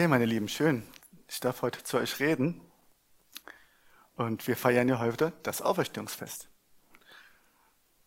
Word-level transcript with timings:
Okay, 0.00 0.08
meine 0.08 0.24
Lieben, 0.24 0.48
schön. 0.48 0.82
Ich 1.28 1.40
darf 1.40 1.60
heute 1.60 1.84
zu 1.84 1.98
euch 1.98 2.20
reden. 2.20 2.58
Und 4.16 4.48
wir 4.48 4.56
feiern 4.56 4.88
ja 4.88 4.98
heute 4.98 5.34
das 5.42 5.60
Auferstehungsfest. 5.60 6.48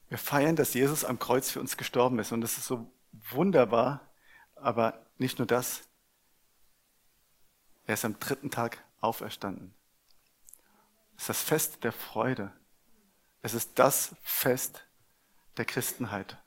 Wir 0.10 0.17
feiern, 0.17 0.56
dass 0.56 0.74
Jesus 0.74 1.06
am 1.06 1.19
Kreuz 1.19 1.51
für 1.51 1.60
uns 1.60 1.78
gestorben 1.78 2.17
ist. 2.17 2.31
Und 2.31 2.42
das 2.42 2.58
ist 2.58 2.65
so 2.65 2.92
wunderbar. 3.12 4.12
Aber 4.56 5.06
nicht 5.19 5.37
nur 5.37 5.46
das. 5.46 5.83
Er 7.85 7.94
ist 7.94 8.05
am 8.05 8.17
dritten 8.17 8.49
Tag 8.49 8.83
auferstanden. 8.99 9.75
Es 11.15 11.21
ist 11.21 11.29
das 11.29 11.44
Fest 11.44 11.83
der 11.83 11.91
Freude. 11.91 12.51
Es 13.44 13.53
ist 13.53 13.78
das 13.78 14.15
Fest 14.23 14.83
der 15.57 15.65
Christenheit. 15.65 16.41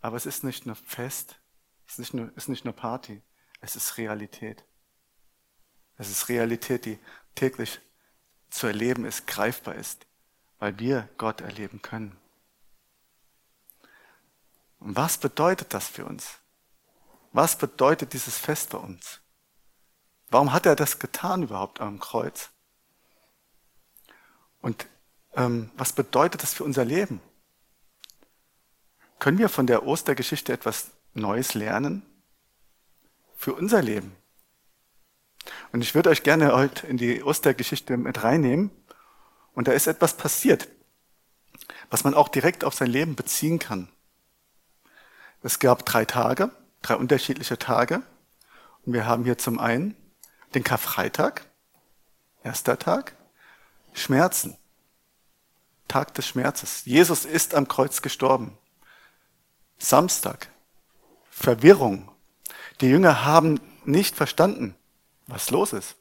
Aber 0.00 0.16
es 0.16 0.26
ist 0.26 0.42
nicht 0.42 0.66
nur 0.66 0.74
Fest, 0.74 1.40
es 1.86 1.92
ist 1.92 1.98
nicht 2.00 2.14
nur, 2.14 2.36
ist 2.36 2.48
nicht 2.48 2.64
nur 2.64 2.74
Party, 2.74 3.22
es 3.60 3.76
ist 3.76 3.96
Realität. 3.96 4.64
Es 6.00 6.08
ist 6.08 6.30
Realität, 6.30 6.86
die 6.86 6.98
täglich 7.34 7.78
zu 8.48 8.66
erleben 8.66 9.04
ist, 9.04 9.26
greifbar 9.26 9.74
ist, 9.74 10.06
weil 10.58 10.78
wir 10.78 11.10
Gott 11.18 11.42
erleben 11.42 11.82
können. 11.82 12.16
Und 14.78 14.96
was 14.96 15.18
bedeutet 15.18 15.74
das 15.74 15.88
für 15.88 16.06
uns? 16.06 16.38
Was 17.32 17.58
bedeutet 17.58 18.14
dieses 18.14 18.38
Fest 18.38 18.70
bei 18.70 18.78
uns? 18.78 19.20
Warum 20.30 20.54
hat 20.54 20.64
er 20.64 20.74
das 20.74 21.00
getan 21.00 21.42
überhaupt 21.42 21.82
am 21.82 22.00
Kreuz? 22.00 22.48
Und 24.62 24.86
ähm, 25.34 25.70
was 25.76 25.92
bedeutet 25.92 26.42
das 26.42 26.54
für 26.54 26.64
unser 26.64 26.86
Leben? 26.86 27.20
Können 29.18 29.36
wir 29.36 29.50
von 29.50 29.66
der 29.66 29.84
Ostergeschichte 29.84 30.54
etwas 30.54 30.92
Neues 31.12 31.52
lernen? 31.52 32.06
Für 33.36 33.52
unser 33.52 33.82
Leben. 33.82 34.16
Und 35.72 35.82
ich 35.82 35.94
würde 35.94 36.10
euch 36.10 36.22
gerne 36.22 36.52
heute 36.52 36.86
in 36.86 36.96
die 36.96 37.22
Ostergeschichte 37.22 37.96
mit 37.96 38.22
reinnehmen. 38.22 38.70
Und 39.54 39.68
da 39.68 39.72
ist 39.72 39.86
etwas 39.86 40.16
passiert, 40.16 40.68
was 41.90 42.04
man 42.04 42.14
auch 42.14 42.28
direkt 42.28 42.64
auf 42.64 42.74
sein 42.74 42.90
Leben 42.90 43.16
beziehen 43.16 43.58
kann. 43.58 43.88
Es 45.42 45.58
gab 45.58 45.84
drei 45.86 46.04
Tage, 46.04 46.50
drei 46.82 46.96
unterschiedliche 46.96 47.58
Tage. 47.58 48.02
Und 48.84 48.92
wir 48.92 49.06
haben 49.06 49.24
hier 49.24 49.38
zum 49.38 49.58
einen 49.58 49.96
den 50.54 50.64
Karfreitag, 50.64 51.46
erster 52.42 52.78
Tag, 52.78 53.14
Schmerzen, 53.92 54.56
Tag 55.88 56.14
des 56.14 56.26
Schmerzes. 56.26 56.84
Jesus 56.84 57.24
ist 57.24 57.54
am 57.54 57.68
Kreuz 57.68 58.02
gestorben. 58.02 58.56
Samstag, 59.78 60.48
Verwirrung. 61.30 62.10
Die 62.80 62.86
Jünger 62.86 63.24
haben 63.24 63.60
nicht 63.84 64.14
verstanden, 64.14 64.76
was 65.30 65.50
los 65.50 65.72
ist. 65.72 65.96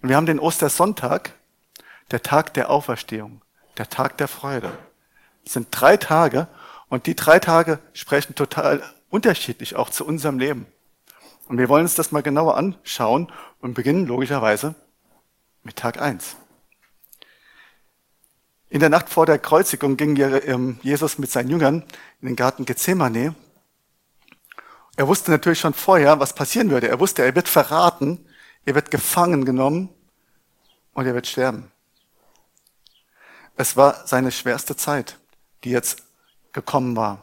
Und 0.00 0.08
wir 0.08 0.16
haben 0.16 0.26
den 0.26 0.38
Ostersonntag, 0.38 1.32
der 2.10 2.22
Tag 2.22 2.54
der 2.54 2.70
Auferstehung, 2.70 3.42
der 3.78 3.88
Tag 3.88 4.18
der 4.18 4.28
Freude. 4.28 4.76
Es 5.44 5.52
sind 5.54 5.68
drei 5.70 5.96
Tage 5.96 6.48
und 6.88 7.06
die 7.06 7.16
drei 7.16 7.38
Tage 7.38 7.78
sprechen 7.92 8.34
total 8.34 8.82
unterschiedlich 9.10 9.76
auch 9.76 9.90
zu 9.90 10.06
unserem 10.06 10.38
Leben. 10.38 10.66
Und 11.48 11.58
wir 11.58 11.68
wollen 11.68 11.82
uns 11.82 11.94
das 11.94 12.12
mal 12.12 12.22
genauer 12.22 12.56
anschauen 12.56 13.32
und 13.60 13.74
beginnen 13.74 14.06
logischerweise 14.06 14.74
mit 15.62 15.76
Tag 15.76 16.00
eins. 16.00 16.36
In 18.68 18.80
der 18.80 18.88
Nacht 18.88 19.08
vor 19.08 19.26
der 19.26 19.38
Kreuzigung 19.38 19.96
ging 19.96 20.16
ähm, 20.16 20.78
Jesus 20.82 21.18
mit 21.18 21.30
seinen 21.30 21.50
Jüngern 21.50 21.84
in 22.20 22.28
den 22.28 22.36
Garten 22.36 22.64
Gethsemane 22.64 23.34
er 24.96 25.06
wusste 25.06 25.30
natürlich 25.30 25.60
schon 25.60 25.74
vorher, 25.74 26.18
was 26.18 26.34
passieren 26.34 26.70
würde. 26.70 26.88
Er 26.88 26.98
wusste, 26.98 27.22
er 27.22 27.34
wird 27.34 27.48
verraten, 27.48 28.26
er 28.64 28.74
wird 28.74 28.90
gefangen 28.90 29.44
genommen 29.44 29.90
und 30.94 31.06
er 31.06 31.14
wird 31.14 31.26
sterben. 31.26 31.70
Es 33.56 33.76
war 33.76 34.06
seine 34.06 34.32
schwerste 34.32 34.76
Zeit, 34.76 35.18
die 35.64 35.70
jetzt 35.70 36.02
gekommen 36.52 36.96
war. 36.96 37.22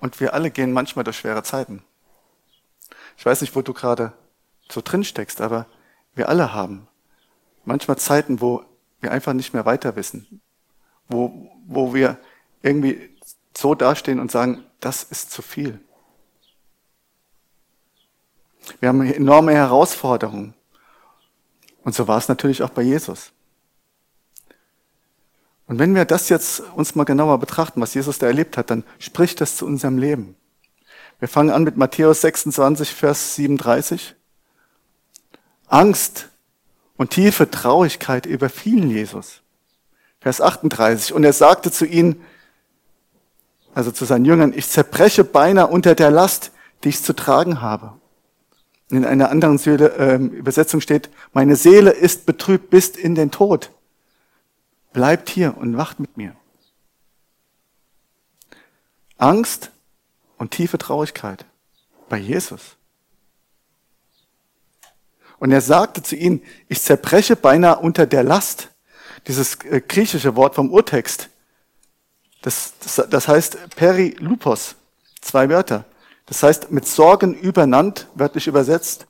Und 0.00 0.20
wir 0.20 0.32
alle 0.32 0.50
gehen 0.50 0.72
manchmal 0.72 1.04
durch 1.04 1.18
schwere 1.18 1.42
Zeiten. 1.42 1.82
Ich 3.16 3.26
weiß 3.26 3.40
nicht, 3.40 3.56
wo 3.56 3.62
du 3.62 3.74
gerade 3.74 4.12
so 4.70 4.80
drin 4.80 5.02
steckst, 5.02 5.40
aber 5.40 5.66
wir 6.14 6.28
alle 6.28 6.52
haben 6.52 6.86
manchmal 7.64 7.98
Zeiten, 7.98 8.40
wo 8.40 8.64
wir 9.00 9.12
einfach 9.12 9.32
nicht 9.32 9.52
mehr 9.54 9.66
weiter 9.66 9.96
wissen, 9.96 10.40
wo, 11.08 11.50
wo 11.66 11.94
wir 11.94 12.18
irgendwie 12.62 13.16
so 13.58 13.74
dastehen 13.74 14.20
und 14.20 14.30
sagen, 14.30 14.64
das 14.80 15.02
ist 15.02 15.32
zu 15.32 15.42
viel. 15.42 15.80
Wir 18.78 18.88
haben 18.88 19.00
enorme 19.00 19.52
Herausforderungen. 19.52 20.54
Und 21.82 21.94
so 21.94 22.06
war 22.06 22.18
es 22.18 22.28
natürlich 22.28 22.62
auch 22.62 22.70
bei 22.70 22.82
Jesus. 22.82 23.32
Und 25.66 25.78
wenn 25.78 25.94
wir 25.94 26.04
das 26.04 26.28
jetzt 26.28 26.60
uns 26.60 26.94
mal 26.94 27.04
genauer 27.04 27.38
betrachten, 27.38 27.80
was 27.80 27.94
Jesus 27.94 28.18
da 28.18 28.26
erlebt 28.26 28.56
hat, 28.56 28.70
dann 28.70 28.84
spricht 28.98 29.40
das 29.40 29.56
zu 29.56 29.66
unserem 29.66 29.98
Leben. 29.98 30.36
Wir 31.18 31.28
fangen 31.28 31.50
an 31.50 31.64
mit 31.64 31.76
Matthäus 31.76 32.20
26, 32.20 32.94
Vers 32.94 33.34
37. 33.34 34.14
Angst 35.66 36.28
und 36.96 37.10
tiefe 37.10 37.50
Traurigkeit 37.50 38.24
überfielen 38.24 38.88
Jesus. 38.88 39.40
Vers 40.20 40.40
38. 40.40 41.12
Und 41.12 41.24
er 41.24 41.32
sagte 41.32 41.72
zu 41.72 41.86
ihnen, 41.86 42.24
also 43.74 43.90
zu 43.92 44.04
seinen 44.04 44.24
Jüngern, 44.24 44.52
ich 44.54 44.68
zerbreche 44.68 45.24
beinahe 45.24 45.68
unter 45.68 45.94
der 45.94 46.10
Last, 46.10 46.52
die 46.84 46.90
ich 46.90 47.02
zu 47.02 47.12
tragen 47.12 47.60
habe. 47.60 47.92
In 48.90 49.04
einer 49.04 49.30
anderen 49.30 49.58
äh, 49.58 50.16
Übersetzung 50.16 50.80
steht, 50.80 51.10
meine 51.32 51.56
Seele 51.56 51.90
ist 51.90 52.24
betrübt 52.24 52.70
bis 52.70 52.88
in 52.88 53.14
den 53.14 53.30
Tod. 53.30 53.70
Bleibt 54.92 55.28
hier 55.28 55.56
und 55.58 55.76
wacht 55.76 56.00
mit 56.00 56.16
mir. 56.16 56.34
Angst 59.18 59.72
und 60.38 60.52
tiefe 60.52 60.78
Traurigkeit 60.78 61.44
bei 62.08 62.16
Jesus. 62.16 62.76
Und 65.38 65.52
er 65.52 65.60
sagte 65.60 66.02
zu 66.02 66.16
ihnen, 66.16 66.42
ich 66.68 66.80
zerbreche 66.80 67.36
beinahe 67.36 67.78
unter 67.78 68.06
der 68.06 68.22
Last. 68.22 68.70
Dieses 69.26 69.56
äh, 69.64 69.82
griechische 69.86 70.34
Wort 70.36 70.54
vom 70.54 70.72
Urtext 70.72 71.28
das, 72.42 72.74
das, 72.80 73.06
das 73.08 73.28
heißt 73.28 73.76
Perilupos, 73.76 74.76
zwei 75.20 75.48
Wörter. 75.48 75.84
Das 76.26 76.42
heißt 76.42 76.70
mit 76.70 76.86
Sorgen 76.86 77.34
übernannt, 77.34 78.06
wörtlich 78.14 78.46
übersetzt, 78.46 79.06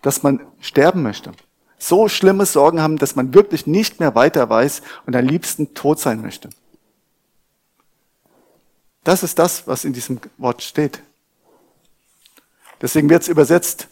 dass 0.00 0.22
man 0.22 0.40
sterben 0.60 1.02
möchte. 1.02 1.32
So 1.78 2.08
schlimme 2.08 2.46
Sorgen 2.46 2.80
haben, 2.80 2.98
dass 2.98 3.16
man 3.16 3.34
wirklich 3.34 3.66
nicht 3.66 3.98
mehr 3.98 4.14
weiter 4.14 4.48
weiß 4.48 4.82
und 5.06 5.16
am 5.16 5.26
liebsten 5.26 5.74
tot 5.74 5.98
sein 5.98 6.22
möchte. 6.22 6.50
Das 9.04 9.24
ist 9.24 9.38
das, 9.38 9.66
was 9.66 9.84
in 9.84 9.92
diesem 9.92 10.20
Wort 10.38 10.62
steht. 10.62 11.02
Deswegen 12.80 13.10
wird 13.10 13.22
es 13.22 13.28
übersetzt, 13.28 13.88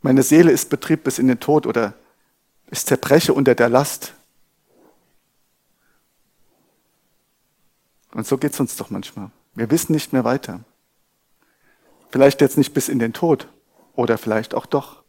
meine 0.00 0.22
Seele 0.22 0.50
ist 0.50 0.68
betrieb 0.68 1.04
bis 1.04 1.18
in 1.18 1.28
den 1.28 1.38
Tod 1.38 1.66
oder 1.66 1.94
ich 2.70 2.84
zerbreche 2.84 3.34
unter 3.34 3.54
der 3.54 3.68
Last. 3.68 4.14
Und 8.14 8.26
so 8.26 8.38
geht's 8.38 8.60
uns 8.60 8.76
doch 8.76 8.90
manchmal. 8.90 9.30
Wir 9.54 9.70
wissen 9.70 9.92
nicht 9.92 10.12
mehr 10.12 10.24
weiter. 10.24 10.60
Vielleicht 12.10 12.40
jetzt 12.40 12.58
nicht 12.58 12.74
bis 12.74 12.88
in 12.88 12.98
den 12.98 13.12
Tod 13.12 13.48
oder 13.94 14.18
vielleicht 14.18 14.54
auch 14.54 14.66
doch. 14.66 15.02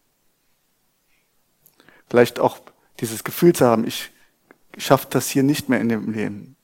Vielleicht 2.10 2.40
auch 2.40 2.60
dieses 3.00 3.24
Gefühl 3.24 3.54
zu 3.54 3.66
haben, 3.66 3.86
ich 3.86 4.12
schaffe 4.78 5.08
das 5.10 5.30
hier 5.30 5.44
nicht 5.44 5.70
mehr 5.70 5.82
in 5.82 5.90
dem 5.90 6.12
Leben. 6.12 6.56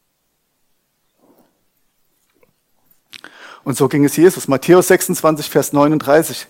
Und 3.63 3.77
so 3.77 3.87
ging 3.87 4.05
es 4.05 4.15
Jesus. 4.15 4.47
Matthäus 4.47 4.87
26, 4.87 5.49
Vers 5.49 5.73
39. 5.73 6.47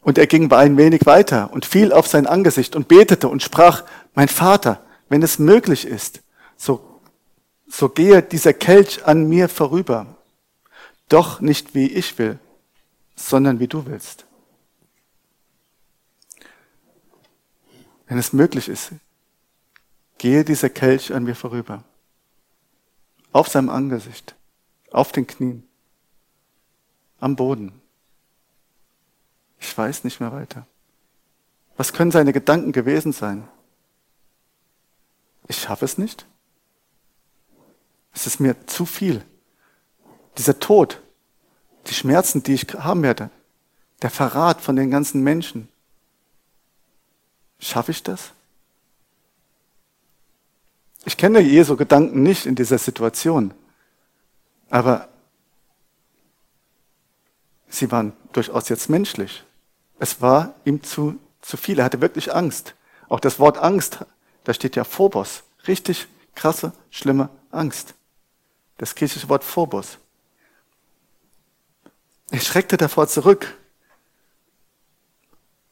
Und 0.00 0.18
er 0.18 0.26
ging 0.26 0.50
ein 0.52 0.76
wenig 0.76 1.06
weiter 1.06 1.52
und 1.52 1.64
fiel 1.64 1.92
auf 1.92 2.06
sein 2.06 2.26
Angesicht 2.26 2.74
und 2.74 2.88
betete 2.88 3.28
und 3.28 3.42
sprach, 3.42 3.84
mein 4.14 4.28
Vater, 4.28 4.82
wenn 5.08 5.22
es 5.22 5.38
möglich 5.38 5.86
ist, 5.86 6.22
so 6.56 6.87
so 7.68 7.88
gehe 7.88 8.22
dieser 8.22 8.52
Kelch 8.52 9.06
an 9.06 9.28
mir 9.28 9.48
vorüber. 9.48 10.16
Doch 11.08 11.40
nicht 11.40 11.74
wie 11.74 11.86
ich 11.86 12.18
will, 12.18 12.38
sondern 13.14 13.60
wie 13.60 13.68
du 13.68 13.86
willst. 13.86 14.26
Wenn 18.06 18.18
es 18.18 18.32
möglich 18.32 18.68
ist, 18.68 18.92
gehe 20.16 20.44
dieser 20.44 20.70
Kelch 20.70 21.12
an 21.12 21.24
mir 21.24 21.34
vorüber. 21.34 21.84
Auf 23.32 23.48
seinem 23.48 23.68
Angesicht, 23.68 24.34
auf 24.90 25.12
den 25.12 25.26
Knien, 25.26 25.68
am 27.20 27.36
Boden. 27.36 27.80
Ich 29.60 29.76
weiß 29.76 30.04
nicht 30.04 30.20
mehr 30.20 30.32
weiter. 30.32 30.66
Was 31.76 31.92
können 31.92 32.10
seine 32.10 32.32
Gedanken 32.32 32.72
gewesen 32.72 33.12
sein? 33.12 33.46
Ich 35.46 35.58
schaffe 35.58 35.84
es 35.84 35.98
nicht. 35.98 36.26
Es 38.14 38.26
ist 38.26 38.40
mir 38.40 38.66
zu 38.66 38.86
viel. 38.86 39.24
Dieser 40.36 40.58
Tod, 40.58 41.00
die 41.86 41.94
Schmerzen, 41.94 42.42
die 42.42 42.54
ich 42.54 42.66
haben 42.74 43.02
werde, 43.02 43.30
der 44.02 44.10
Verrat 44.10 44.60
von 44.60 44.76
den 44.76 44.90
ganzen 44.90 45.22
Menschen. 45.22 45.68
Schaffe 47.58 47.90
ich 47.90 48.02
das? 48.02 48.32
Ich 51.04 51.16
kenne 51.16 51.40
Jesu 51.40 51.76
Gedanken 51.76 52.22
nicht 52.22 52.46
in 52.46 52.54
dieser 52.54 52.78
Situation, 52.78 53.54
aber 54.68 55.08
sie 57.68 57.90
waren 57.90 58.12
durchaus 58.32 58.68
jetzt 58.68 58.88
menschlich. 58.90 59.44
Es 59.98 60.20
war 60.20 60.54
ihm 60.64 60.82
zu, 60.82 61.18
zu 61.40 61.56
viel. 61.56 61.78
Er 61.78 61.86
hatte 61.86 62.00
wirklich 62.00 62.34
Angst. 62.34 62.74
Auch 63.08 63.20
das 63.20 63.38
Wort 63.40 63.58
Angst, 63.58 64.04
da 64.44 64.54
steht 64.54 64.76
ja 64.76 64.84
Phobos. 64.84 65.42
Richtig 65.66 66.06
krasse, 66.34 66.72
schlimme 66.90 67.30
Angst. 67.50 67.94
Das 68.78 68.94
griechische 68.94 69.28
Wort 69.28 69.44
Phobos. 69.44 69.98
Er 72.30 72.40
schreckte 72.40 72.76
davor 72.76 73.08
zurück. 73.08 73.56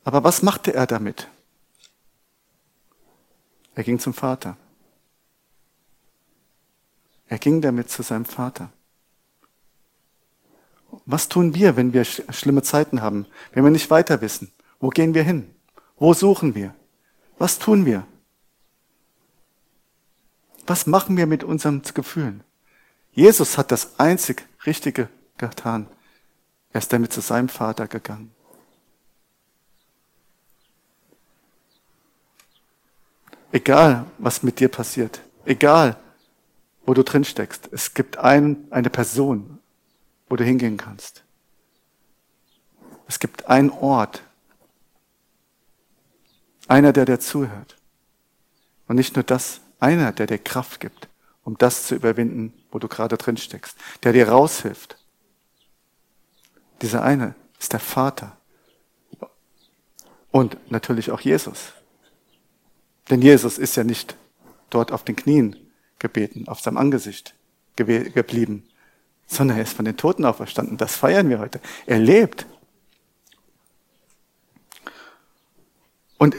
Aber 0.05 0.23
was 0.25 0.43
machte 0.43 0.75
er 0.75 0.87
damit? 0.87 1.29
Er 3.75 3.85
ging 3.85 3.99
zum 3.99 4.15
Vater. 4.15 4.57
Er 7.29 7.39
ging 7.39 7.61
damit 7.61 7.91
zu 7.91 8.03
seinem 8.03 8.25
Vater. 8.25 8.71
Was 11.05 11.29
tun 11.29 11.55
wir, 11.55 11.77
wenn 11.77 11.93
wir 11.93 12.05
schlimme 12.05 12.63
Zeiten 12.63 13.03
haben, 13.03 13.27
wenn 13.53 13.65
wir 13.65 13.71
nicht 13.71 13.91
weiter 13.91 14.21
wissen? 14.21 14.53
Wo 14.81 14.89
gehen 14.89 15.15
wir 15.15 15.23
hin? 15.23 15.55
Wo 15.97 16.15
suchen 16.15 16.55
wir? 16.55 16.75
Was 17.39 17.59
tun 17.59 17.85
wir? 17.85 18.07
Was 20.67 20.87
machen 20.87 21.17
wir 21.17 21.27
mit 21.27 21.45
unseren 21.45 21.83
Gefühlen? 21.83 22.43
Jesus 23.17 23.57
hat 23.57 23.73
das 23.73 23.99
einzig 23.99 24.47
Richtige 24.67 25.09
getan. 25.39 25.89
Er 26.73 26.79
ist 26.79 26.93
damit 26.93 27.15
zu 27.15 27.23
seinem 27.23 27.49
Vater 27.49 27.89
gegangen. 27.89 28.31
Egal, 33.51 34.05
was 34.19 34.43
mit 34.43 34.61
dir 34.61 34.69
passiert, 34.69 35.23
egal, 35.47 35.99
wo 36.85 36.93
du 36.93 37.03
drin 37.03 37.25
steckst, 37.25 37.71
es 37.73 37.95
gibt 37.95 38.19
ein, 38.19 38.67
eine 38.71 38.91
Person, 38.91 39.61
wo 40.29 40.37
du 40.37 40.45
hingehen 40.45 40.77
kannst. 40.77 41.25
Es 43.09 43.19
gibt 43.19 43.47
einen 43.47 43.71
Ort, 43.71 44.23
einer, 46.69 46.93
der 46.93 47.07
dir 47.07 47.19
zuhört. 47.19 47.79
Und 48.89 48.97
nicht 48.97 49.17
nur 49.17 49.23
das, 49.23 49.63
einer, 49.81 50.13
der 50.13 50.27
dir 50.27 50.39
Kraft 50.39 50.81
gibt, 50.81 51.09
um 51.45 51.57
das 51.57 51.87
zu 51.87 51.95
überwinden, 51.95 52.53
wo 52.71 52.79
du 52.79 52.89
gerade 52.89 53.17
drin 53.17 53.37
steckst, 53.37 53.77
der 54.03 54.13
dir 54.13 54.29
raushilft. 54.29 54.99
Dieser 56.83 57.03
eine 57.03 57.35
ist 57.59 57.73
der 57.73 57.81
Vater. 57.81 58.37
Und 60.31 60.59
natürlich 60.71 61.11
auch 61.11 61.21
Jesus. 61.21 61.73
Denn 63.09 63.23
Jesus 63.23 63.59
ist 63.59 63.77
ja 63.77 63.85
nicht 63.85 64.17
dort 64.71 64.93
auf 64.93 65.05
den 65.05 65.17
Knien 65.17 65.57
gebeten, 65.99 66.49
auf 66.49 66.61
seinem 66.61 66.77
Angesicht 66.77 67.35
geblieben, 67.77 68.69
sondern 69.27 69.59
er 69.59 69.63
ist 69.63 69.75
von 69.75 69.85
den 69.85 69.97
Toten 69.97 70.25
auferstanden. 70.25 70.77
Das 70.77 70.97
feiern 70.97 71.29
wir 71.29 71.39
heute. 71.39 71.61
Er 71.87 71.99
lebt. 71.99 72.47
Und 76.19 76.37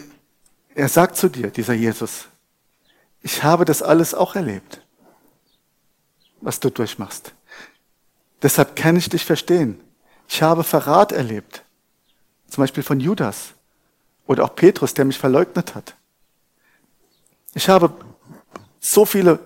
er 0.76 0.90
sagt 0.90 1.16
zu 1.16 1.30
dir, 1.30 1.50
dieser 1.50 1.74
Jesus, 1.74 2.28
ich 3.22 3.44
habe 3.44 3.66
das 3.66 3.82
alles 3.82 4.14
auch 4.14 4.36
erlebt, 4.36 4.82
was 6.42 6.60
du 6.60 6.70
durchmachst. 6.70 7.34
Deshalb 8.42 8.76
kann 8.76 8.96
ich 8.96 9.10
dich 9.10 9.26
verstehen. 9.26 9.80
Ich 10.28 10.42
habe 10.42 10.64
Verrat 10.64 11.12
erlebt. 11.12 11.64
Zum 12.48 12.64
Beispiel 12.64 12.84
von 12.84 13.00
Judas 13.00 13.54
oder 14.26 14.44
auch 14.44 14.56
Petrus, 14.56 14.94
der 14.94 15.06
mich 15.06 15.18
verleugnet 15.18 15.76
hat. 15.76 15.96
Ich 17.54 17.70
habe 17.70 17.94
so 18.80 19.06
viele 19.06 19.40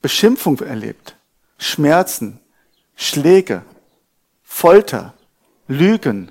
Beschimpfungen 0.00 0.66
erlebt, 0.66 1.16
Schmerzen, 1.58 2.40
Schläge, 2.94 3.64
Folter, 4.42 5.14
Lügen, 5.68 6.30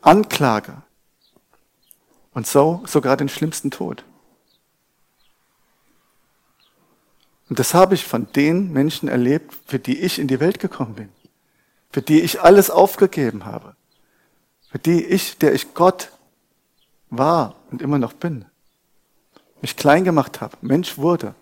Anklage 0.00 0.82
und 2.32 2.46
so 2.46 2.82
sogar 2.86 3.16
den 3.16 3.28
schlimmsten 3.28 3.70
Tod. 3.70 4.04
Und 7.50 7.58
das 7.58 7.74
habe 7.74 7.94
ich 7.94 8.06
von 8.06 8.32
den 8.32 8.72
Menschen 8.72 9.08
erlebt, 9.08 9.54
für 9.66 9.78
die 9.78 9.98
ich 9.98 10.18
in 10.18 10.28
die 10.28 10.40
Welt 10.40 10.58
gekommen 10.58 10.94
bin, 10.94 11.10
für 11.90 12.00
die 12.00 12.20
ich 12.20 12.40
alles 12.40 12.70
aufgegeben 12.70 13.44
habe, 13.44 13.76
für 14.70 14.78
die 14.78 15.04
ich, 15.04 15.36
der 15.36 15.52
ich 15.52 15.74
Gott 15.74 16.10
war 17.10 17.56
und 17.70 17.82
immer 17.82 17.98
noch 17.98 18.14
bin 18.14 18.46
mich 19.60 19.76
klein 19.76 20.04
gemacht 20.04 20.40
habe, 20.40 20.56
Mensch 20.60 20.96
wurde. 20.96 21.34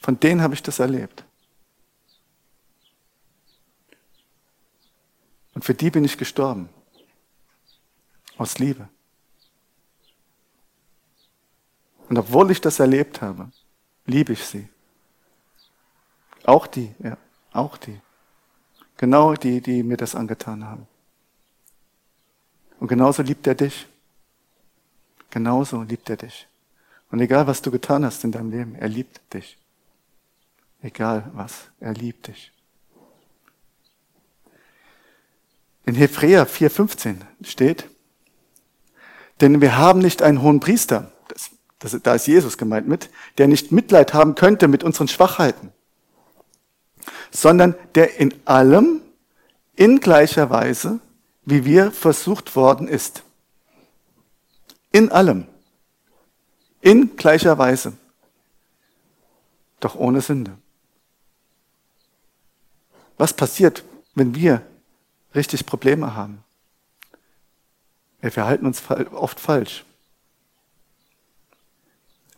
Von 0.00 0.18
denen 0.18 0.42
habe 0.42 0.54
ich 0.54 0.62
das 0.62 0.78
erlebt. 0.78 1.24
Und 5.54 5.64
für 5.64 5.74
die 5.74 5.90
bin 5.90 6.04
ich 6.04 6.18
gestorben. 6.18 6.68
Aus 8.36 8.58
Liebe. 8.58 8.88
Und 12.12 12.18
obwohl 12.18 12.50
ich 12.50 12.60
das 12.60 12.78
erlebt 12.78 13.22
habe, 13.22 13.50
liebe 14.04 14.34
ich 14.34 14.44
sie. 14.44 14.68
Auch 16.44 16.66
die, 16.66 16.94
ja, 16.98 17.16
auch 17.54 17.78
die. 17.78 17.98
Genau 18.98 19.32
die, 19.32 19.62
die 19.62 19.82
mir 19.82 19.96
das 19.96 20.14
angetan 20.14 20.62
haben. 20.62 20.86
Und 22.78 22.88
genauso 22.88 23.22
liebt 23.22 23.46
er 23.46 23.54
dich. 23.54 23.86
Genauso 25.30 25.84
liebt 25.84 26.10
er 26.10 26.18
dich. 26.18 26.46
Und 27.10 27.20
egal, 27.20 27.46
was 27.46 27.62
du 27.62 27.70
getan 27.70 28.04
hast 28.04 28.22
in 28.24 28.32
deinem 28.32 28.50
Leben, 28.50 28.74
er 28.74 28.88
liebt 28.88 29.32
dich. 29.32 29.56
Egal 30.82 31.30
was, 31.32 31.70
er 31.80 31.94
liebt 31.94 32.26
dich. 32.26 32.52
In 35.86 35.94
Hebräer 35.94 36.46
4,15 36.46 37.22
steht, 37.42 37.88
denn 39.40 39.62
wir 39.62 39.78
haben 39.78 40.00
nicht 40.00 40.20
einen 40.20 40.42
hohen 40.42 40.60
Priester, 40.60 41.10
das, 41.82 41.96
da 42.02 42.14
ist 42.14 42.26
Jesus 42.26 42.56
gemeint 42.56 42.86
mit, 42.86 43.10
der 43.38 43.48
nicht 43.48 43.72
Mitleid 43.72 44.14
haben 44.14 44.34
könnte 44.34 44.68
mit 44.68 44.84
unseren 44.84 45.08
Schwachheiten, 45.08 45.72
sondern 47.30 47.74
der 47.94 48.18
in 48.20 48.34
allem 48.44 49.02
in 49.74 50.00
gleicher 50.00 50.48
Weise, 50.50 51.00
wie 51.44 51.64
wir 51.64 51.90
versucht 51.90 52.54
worden 52.54 52.86
ist. 52.86 53.24
In 54.92 55.10
allem. 55.10 55.46
In 56.80 57.16
gleicher 57.16 57.58
Weise. 57.58 57.94
Doch 59.80 59.96
ohne 59.96 60.20
Sünde. 60.20 60.56
Was 63.18 63.32
passiert, 63.32 63.82
wenn 64.14 64.34
wir 64.34 64.62
richtig 65.34 65.66
Probleme 65.66 66.14
haben? 66.14 66.44
Wir 68.20 68.30
verhalten 68.30 68.66
uns 68.66 68.82
oft 69.12 69.40
falsch. 69.40 69.84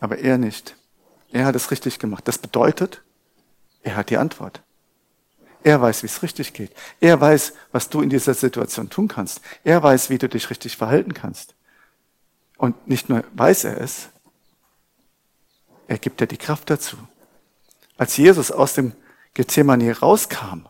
Aber 0.05 0.19
er 0.19 0.37
nicht. 0.37 0.75
Er 1.31 1.47
hat 1.47 1.55
es 1.55 1.71
richtig 1.71 1.97
gemacht. 1.97 2.27
Das 2.27 2.37
bedeutet, 2.37 3.01
er 3.81 3.95
hat 3.95 4.11
die 4.11 4.17
Antwort. 4.17 4.61
Er 5.63 5.81
weiß, 5.81 6.03
wie 6.03 6.05
es 6.05 6.21
richtig 6.21 6.53
geht. 6.53 6.71
Er 6.99 7.19
weiß, 7.19 7.53
was 7.71 7.89
du 7.89 8.03
in 8.03 8.11
dieser 8.11 8.35
Situation 8.35 8.91
tun 8.91 9.07
kannst. 9.07 9.41
Er 9.63 9.81
weiß, 9.81 10.11
wie 10.11 10.19
du 10.19 10.29
dich 10.29 10.51
richtig 10.51 10.77
verhalten 10.77 11.15
kannst. 11.15 11.55
Und 12.57 12.87
nicht 12.87 13.09
nur 13.09 13.23
weiß 13.33 13.63
er 13.63 13.81
es, 13.81 14.09
er 15.87 15.97
gibt 15.97 16.21
dir 16.21 16.27
die 16.27 16.37
Kraft 16.37 16.69
dazu. 16.69 16.97
Als 17.97 18.15
Jesus 18.15 18.51
aus 18.51 18.75
dem 18.75 18.93
Gethsemane 19.33 19.97
rauskam, 19.97 20.67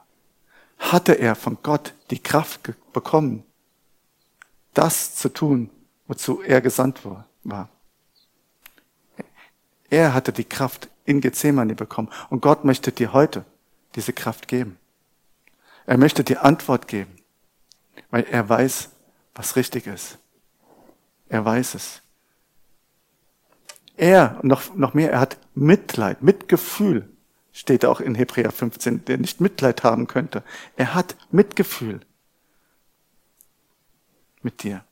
hatte 0.77 1.11
er 1.11 1.35
von 1.35 1.57
Gott 1.61 1.93
die 2.09 2.23
Kraft 2.23 2.71
bekommen, 2.93 3.43
das 4.73 5.15
zu 5.15 5.27
tun, 5.27 5.69
wozu 6.07 6.41
er 6.41 6.61
gesandt 6.61 7.01
war. 7.03 7.27
Er 9.95 10.13
hatte 10.13 10.33
die 10.33 10.43
Kraft 10.43 10.89
in 11.05 11.21
Gethsemane 11.21 11.73
bekommen 11.73 12.09
und 12.29 12.41
Gott 12.41 12.65
möchte 12.65 12.91
dir 12.91 13.13
heute 13.13 13.45
diese 13.95 14.11
Kraft 14.11 14.49
geben. 14.49 14.77
Er 15.85 15.97
möchte 15.97 16.25
dir 16.25 16.43
Antwort 16.43 16.89
geben, 16.89 17.15
weil 18.09 18.25
er 18.29 18.49
weiß, 18.49 18.89
was 19.35 19.55
richtig 19.55 19.87
ist. 19.87 20.17
Er 21.29 21.45
weiß 21.45 21.75
es. 21.75 22.01
Er, 23.95 24.37
noch, 24.43 24.75
noch 24.75 24.95
mehr, 24.95 25.13
er 25.13 25.21
hat 25.21 25.37
Mitleid, 25.53 26.21
Mitgefühl, 26.21 27.07
steht 27.53 27.85
auch 27.85 28.01
in 28.01 28.15
Hebräer 28.15 28.51
15, 28.51 29.05
der 29.05 29.17
nicht 29.17 29.39
Mitleid 29.39 29.85
haben 29.85 30.07
könnte. 30.07 30.43
Er 30.75 30.93
hat 30.93 31.15
Mitgefühl 31.31 32.01
mit 34.41 34.61
dir. 34.63 34.83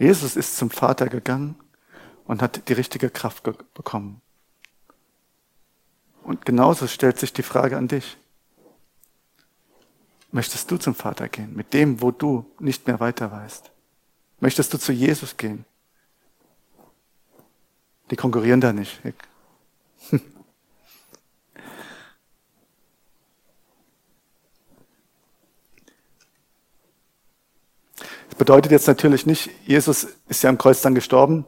Jesus 0.00 0.34
ist 0.34 0.56
zum 0.56 0.70
Vater 0.70 1.08
gegangen 1.08 1.56
und 2.24 2.40
hat 2.40 2.66
die 2.70 2.72
richtige 2.72 3.10
Kraft 3.10 3.42
bekommen. 3.42 4.22
Und 6.22 6.46
genauso 6.46 6.86
stellt 6.86 7.18
sich 7.18 7.34
die 7.34 7.42
Frage 7.42 7.76
an 7.76 7.86
dich. 7.86 8.16
Möchtest 10.32 10.70
du 10.70 10.78
zum 10.78 10.94
Vater 10.94 11.28
gehen, 11.28 11.54
mit 11.54 11.74
dem, 11.74 12.00
wo 12.00 12.12
du 12.12 12.50
nicht 12.58 12.86
mehr 12.86 12.98
weiter 12.98 13.30
weißt? 13.30 13.70
Möchtest 14.38 14.72
du 14.72 14.78
zu 14.78 14.92
Jesus 14.92 15.36
gehen? 15.36 15.66
Die 18.10 18.16
konkurrieren 18.16 18.62
da 18.62 18.72
nicht. 18.72 19.02
Bedeutet 28.50 28.72
jetzt 28.72 28.88
natürlich 28.88 29.26
nicht, 29.26 29.48
Jesus 29.64 30.08
ist 30.28 30.42
ja 30.42 30.50
am 30.50 30.58
Kreuz 30.58 30.82
dann 30.82 30.96
gestorben. 30.96 31.44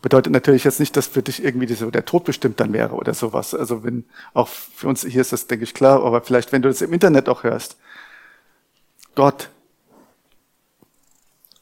Bedeutet 0.00 0.32
natürlich 0.32 0.62
jetzt 0.62 0.78
nicht, 0.78 0.96
dass 0.96 1.08
für 1.08 1.22
dich 1.24 1.42
irgendwie 1.42 1.74
so 1.74 1.90
der 1.90 2.04
Tod 2.04 2.22
bestimmt 2.22 2.60
dann 2.60 2.72
wäre 2.72 2.94
oder 2.94 3.14
sowas. 3.14 3.52
Also 3.52 3.82
wenn, 3.82 4.04
auch 4.32 4.46
für 4.46 4.86
uns 4.86 5.02
hier 5.02 5.20
ist 5.20 5.32
das, 5.32 5.48
denke 5.48 5.64
ich, 5.64 5.74
klar, 5.74 6.04
aber 6.04 6.20
vielleicht, 6.20 6.52
wenn 6.52 6.62
du 6.62 6.68
das 6.68 6.82
im 6.82 6.92
Internet 6.92 7.28
auch 7.28 7.42
hörst. 7.42 7.78
Gott, 9.16 9.50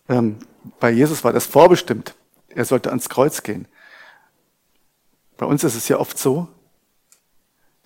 ähm, 0.06 0.36
bei 0.80 0.90
Jesus 0.90 1.24
war 1.24 1.32
das 1.32 1.46
vorbestimmt. 1.46 2.14
Er 2.50 2.66
sollte 2.66 2.90
ans 2.90 3.08
Kreuz 3.08 3.42
gehen. 3.42 3.66
Bei 5.38 5.46
uns 5.46 5.64
ist 5.64 5.76
es 5.76 5.88
ja 5.88 5.98
oft 5.98 6.18
so, 6.18 6.46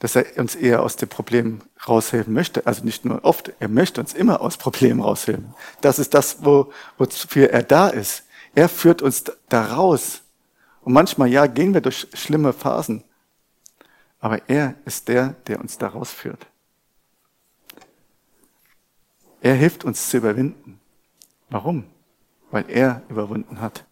dass 0.00 0.16
er 0.16 0.38
uns 0.38 0.54
eher 0.54 0.82
aus 0.82 0.96
dem 0.96 1.08
Problem 1.08 1.60
raushelfen 1.86 2.32
möchte. 2.32 2.66
Also 2.66 2.84
nicht 2.84 3.04
nur 3.04 3.24
oft, 3.24 3.52
er 3.60 3.68
möchte 3.68 4.00
uns 4.00 4.14
immer 4.14 4.40
aus 4.40 4.56
Problemen 4.56 5.00
raushelfen. 5.00 5.54
Das 5.82 5.98
ist 5.98 6.14
das, 6.14 6.44
wo, 6.44 6.72
wofür 6.98 7.50
er 7.50 7.62
da 7.62 7.88
ist. 7.88 8.24
Er 8.54 8.68
führt 8.68 9.02
uns 9.02 9.24
da 9.48 9.74
raus. 9.74 10.22
Und 10.82 10.94
manchmal, 10.94 11.28
ja, 11.28 11.46
gehen 11.46 11.74
wir 11.74 11.82
durch 11.82 12.08
schlimme 12.14 12.52
Phasen. 12.54 13.04
Aber 14.20 14.48
er 14.48 14.74
ist 14.86 15.08
der, 15.08 15.36
der 15.46 15.60
uns 15.60 15.76
da 15.76 15.88
rausführt. 15.88 16.46
Er 19.42 19.54
hilft 19.54 19.84
uns 19.84 20.08
zu 20.08 20.16
überwinden. 20.16 20.80
Warum? 21.50 21.84
Weil 22.50 22.64
er 22.68 23.02
überwunden 23.10 23.60
hat. 23.60 23.84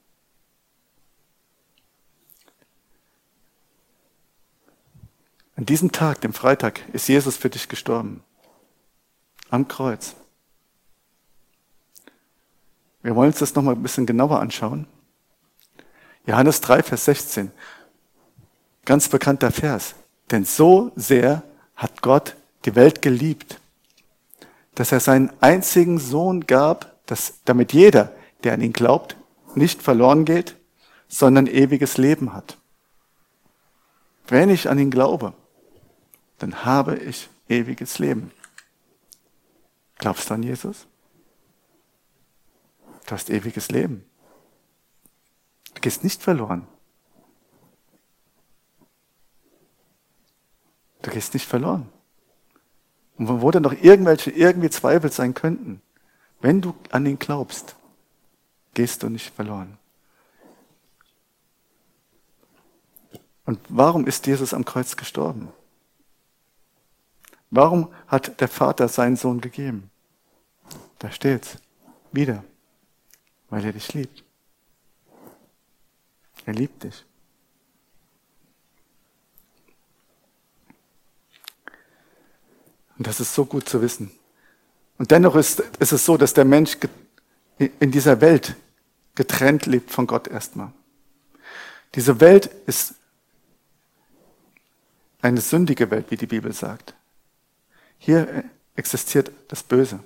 An 5.59 5.67
diesem 5.67 5.91
Tag, 5.91 6.21
dem 6.21 6.33
Freitag, 6.33 6.83
ist 6.93 7.09
Jesus 7.09 7.37
für 7.37 7.50
dich 7.50 7.69
gestorben. 7.69 8.23
Am 9.50 9.67
Kreuz. 9.67 10.15
Wir 13.03 13.17
wollen 13.17 13.31
uns 13.31 13.41
das 13.41 13.57
nochmal 13.57 13.75
ein 13.75 13.83
bisschen 13.83 14.07
genauer 14.07 14.38
anschauen. 14.38 14.87
Johannes 16.27 16.61
3, 16.61 16.85
Vers 16.85 17.07
16. 17.07 17.50
Ganz 18.85 19.09
bekannter 19.09 19.50
Vers. 19.50 19.97
Denn 20.31 20.45
so 20.45 20.93
sehr 20.95 21.43
hat 21.75 22.03
Gott 22.03 22.37
die 22.65 22.77
Welt 22.77 23.03
geliebt, 23.03 23.61
dass 24.77 24.93
er 24.93 25.00
seinen 25.00 25.33
einzigen 25.41 25.99
Sohn 25.99 26.47
gab, 26.47 27.05
dass, 27.07 27.41
damit 27.45 27.73
jeder, 27.73 28.12
der 28.45 28.55
an 28.55 28.61
ihn 28.61 28.73
glaubt, 28.73 29.17
nicht 29.57 29.83
verloren 29.83 30.25
geht, 30.25 30.55
sondern 31.09 31.49
ewiges 31.49 31.99
Leben 31.99 32.33
hat. 32.33 32.57
Wenn 34.29 34.50
ich 34.50 34.69
an 34.69 34.79
ihn 34.79 34.93
glaube, 34.93 35.33
dann 36.38 36.64
habe 36.64 36.97
ich 36.97 37.28
ewiges 37.49 37.99
Leben. 37.99 38.30
Glaubst 39.97 40.30
du 40.30 40.35
an 40.35 40.42
Jesus? 40.42 40.87
Du 43.07 43.12
hast 43.12 43.30
ewiges 43.30 43.71
Leben. 43.71 44.04
Du 45.75 45.80
gehst 45.80 46.04
nicht 46.04 46.23
verloren. 46.23 46.66
Du 51.02 51.11
gehst 51.11 51.35
nicht 51.35 51.47
verloren. 51.47 51.88
Und 53.16 53.42
wo 53.42 53.50
dann 53.50 53.62
noch 53.62 53.73
irgendwelche 53.73 54.30
irgendwie 54.30 54.71
Zweifel 54.71 55.11
sein 55.11 55.35
könnten, 55.35 55.83
wenn 56.40 56.61
du 56.61 56.75
an 56.90 57.07
ihn 57.07 57.18
glaubst, 57.18 57.75
gehst 58.75 59.02
du 59.02 59.09
nicht 59.09 59.35
verloren. 59.35 59.76
Und 63.45 63.59
warum 63.68 64.07
ist 64.07 64.26
Jesus 64.26 64.54
am 64.54 64.64
Kreuz 64.64 64.97
gestorben? 64.97 65.49
Warum 67.50 67.93
hat 68.07 68.40
der 68.40 68.49
Vater 68.49 68.88
seinen 68.88 69.17
Sohn 69.17 69.40
gegeben? 69.40 69.90
Da 70.99 71.11
steht's. 71.11 71.59
Wieder. 72.12 72.45
Weil 73.50 73.64
er 73.64 73.73
dich 73.73 73.93
liebt. 73.95 74.25
Er 76.45 76.55
liebt 76.55 76.83
dich. 76.85 77.05
Und 82.99 83.07
das 83.07 83.21
ist 83.21 83.35
so 83.35 83.45
gut 83.45 83.69
zu 83.69 83.81
wissen. 83.81 84.11
Und 84.99 85.11
dennoch 85.11 85.37
ist, 85.37 85.61
ist 85.61 85.93
es 85.93 86.05
so, 86.05 86.17
dass 86.17 86.35
der 86.35 86.45
Mensch 86.45 86.76
in 87.59 87.90
dieser 87.90 88.21
Welt 88.21 88.57
getrennt 89.14 89.67
lebt 89.67 89.90
von 89.90 90.07
Gott 90.07 90.26
erstmal. 90.28 90.73
Diese 91.95 92.21
Welt 92.21 92.47
ist 92.67 92.95
eine 95.23 95.40
sündige 95.40 95.90
Welt, 95.90 96.11
wie 96.11 96.17
die 96.17 96.26
Bibel 96.26 96.52
sagt. 96.52 96.95
Hier 97.99 98.45
existiert 98.76 99.33
das 99.49 99.62
Böse. 99.62 100.00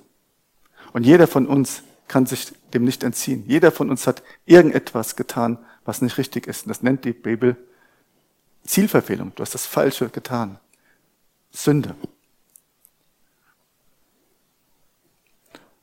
Und 0.91 1.05
jeder 1.05 1.27
von 1.27 1.47
uns 1.47 1.83
kann 2.07 2.25
sich 2.25 2.53
dem 2.73 2.83
nicht 2.83 3.03
entziehen. 3.03 3.45
Jeder 3.47 3.71
von 3.71 3.89
uns 3.89 4.07
hat 4.07 4.23
irgendetwas 4.45 5.15
getan, 5.15 5.57
was 5.85 6.01
nicht 6.01 6.17
richtig 6.17 6.47
ist. 6.47 6.65
Und 6.65 6.69
das 6.69 6.81
nennt 6.81 7.05
die 7.05 7.13
Bibel 7.13 7.55
Zielverfehlung. 8.65 9.33
Du 9.35 9.41
hast 9.41 9.53
das 9.53 9.65
Falsche 9.65 10.09
getan. 10.09 10.59
Sünde. 11.51 11.95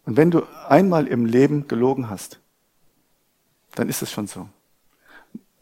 Und 0.05 0.17
wenn 0.17 0.31
du 0.31 0.43
einmal 0.69 1.07
im 1.07 1.26
Leben 1.26 1.69
gelogen 1.69 2.11
hast, 2.11 2.40
dann 3.75 3.88
ist 3.88 4.02
es 4.02 4.11
schon 4.11 4.26
so. 4.26 4.49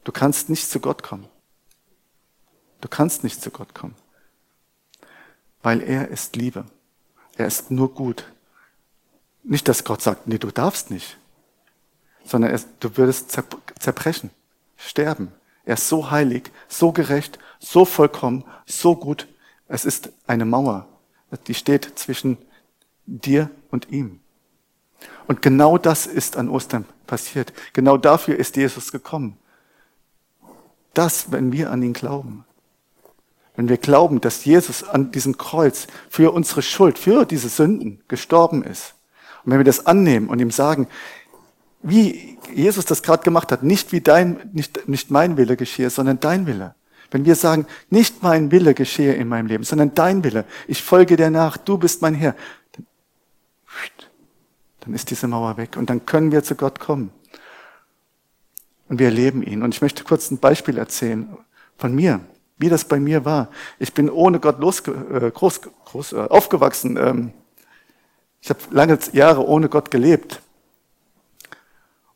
Du 0.04 0.12
kannst 0.12 0.48
nicht 0.48 0.70
zu 0.70 0.80
Gott 0.80 1.02
kommen. 1.02 1.28
Du 2.80 2.88
kannst 2.88 3.24
nicht 3.24 3.42
zu 3.42 3.50
Gott 3.50 3.74
kommen 3.74 3.94
weil 5.62 5.82
er 5.82 6.08
ist 6.08 6.36
Liebe. 6.36 6.64
Er 7.36 7.46
ist 7.46 7.70
nur 7.70 7.94
gut. 7.94 8.24
Nicht, 9.42 9.68
dass 9.68 9.84
Gott 9.84 10.02
sagt, 10.02 10.26
nee, 10.26 10.38
du 10.38 10.50
darfst 10.50 10.90
nicht, 10.90 11.16
sondern 12.24 12.50
er, 12.50 12.60
du 12.80 12.96
würdest 12.96 13.30
zerbrechen, 13.78 14.30
sterben. 14.76 15.32
Er 15.64 15.74
ist 15.74 15.88
so 15.88 16.10
heilig, 16.10 16.50
so 16.68 16.92
gerecht, 16.92 17.38
so 17.58 17.84
vollkommen, 17.84 18.44
so 18.66 18.96
gut. 18.96 19.26
Es 19.68 19.84
ist 19.84 20.10
eine 20.26 20.44
Mauer, 20.44 20.88
die 21.46 21.54
steht 21.54 21.98
zwischen 21.98 22.38
dir 23.06 23.50
und 23.70 23.90
ihm. 23.90 24.20
Und 25.26 25.42
genau 25.42 25.78
das 25.78 26.06
ist 26.06 26.36
an 26.36 26.48
Ostern 26.48 26.86
passiert. 27.06 27.52
Genau 27.72 27.96
dafür 27.96 28.36
ist 28.36 28.56
Jesus 28.56 28.92
gekommen. 28.92 29.38
Das, 30.94 31.30
wenn 31.30 31.52
wir 31.52 31.70
an 31.70 31.82
ihn 31.82 31.92
glauben. 31.92 32.44
Wenn 33.58 33.68
wir 33.68 33.76
glauben, 33.76 34.20
dass 34.20 34.44
Jesus 34.44 34.84
an 34.84 35.10
diesem 35.10 35.36
Kreuz 35.36 35.88
für 36.08 36.32
unsere 36.32 36.62
Schuld, 36.62 36.96
für 36.96 37.24
diese 37.24 37.48
Sünden 37.48 38.00
gestorben 38.06 38.62
ist. 38.62 38.94
Und 39.44 39.50
wenn 39.50 39.58
wir 39.58 39.64
das 39.64 39.84
annehmen 39.84 40.28
und 40.28 40.38
ihm 40.38 40.52
sagen, 40.52 40.86
wie 41.82 42.38
Jesus 42.54 42.84
das 42.84 43.02
gerade 43.02 43.24
gemacht 43.24 43.50
hat, 43.50 43.64
nicht 43.64 43.90
wie 43.90 44.00
dein, 44.00 44.48
nicht, 44.52 44.88
nicht 44.88 45.10
mein 45.10 45.36
Wille 45.36 45.56
geschehe, 45.56 45.90
sondern 45.90 46.20
dein 46.20 46.46
Wille. 46.46 46.76
Wenn 47.10 47.24
wir 47.24 47.34
sagen, 47.34 47.66
nicht 47.90 48.22
mein 48.22 48.52
Wille 48.52 48.74
geschehe 48.74 49.14
in 49.14 49.26
meinem 49.26 49.46
Leben, 49.46 49.64
sondern 49.64 49.92
dein 49.92 50.22
Wille, 50.22 50.44
ich 50.68 50.80
folge 50.80 51.16
dir 51.16 51.30
nach, 51.30 51.56
du 51.56 51.78
bist 51.78 52.00
mein 52.00 52.14
Herr, 52.14 52.36
dann, 52.76 52.86
dann 54.82 54.94
ist 54.94 55.10
diese 55.10 55.26
Mauer 55.26 55.56
weg 55.56 55.76
und 55.76 55.90
dann 55.90 56.06
können 56.06 56.30
wir 56.30 56.44
zu 56.44 56.54
Gott 56.54 56.78
kommen. 56.78 57.10
Und 58.88 59.00
wir 59.00 59.06
erleben 59.06 59.42
ihn. 59.42 59.64
Und 59.64 59.74
ich 59.74 59.82
möchte 59.82 60.04
kurz 60.04 60.30
ein 60.30 60.38
Beispiel 60.38 60.78
erzählen 60.78 61.36
von 61.76 61.92
mir 61.92 62.20
wie 62.58 62.68
das 62.68 62.84
bei 62.84 63.00
mir 63.00 63.24
war. 63.24 63.48
Ich 63.78 63.94
bin 63.94 64.10
ohne 64.10 64.40
Gott 64.40 64.58
los, 64.60 64.80
äh, 64.80 65.30
groß, 65.30 65.60
groß, 65.84 66.12
äh, 66.12 66.16
aufgewachsen. 66.28 66.96
Ähm, 66.96 67.32
ich 68.40 68.50
habe 68.50 68.60
lange 68.70 68.98
Jahre 69.12 69.46
ohne 69.46 69.68
Gott 69.68 69.90
gelebt 69.90 70.42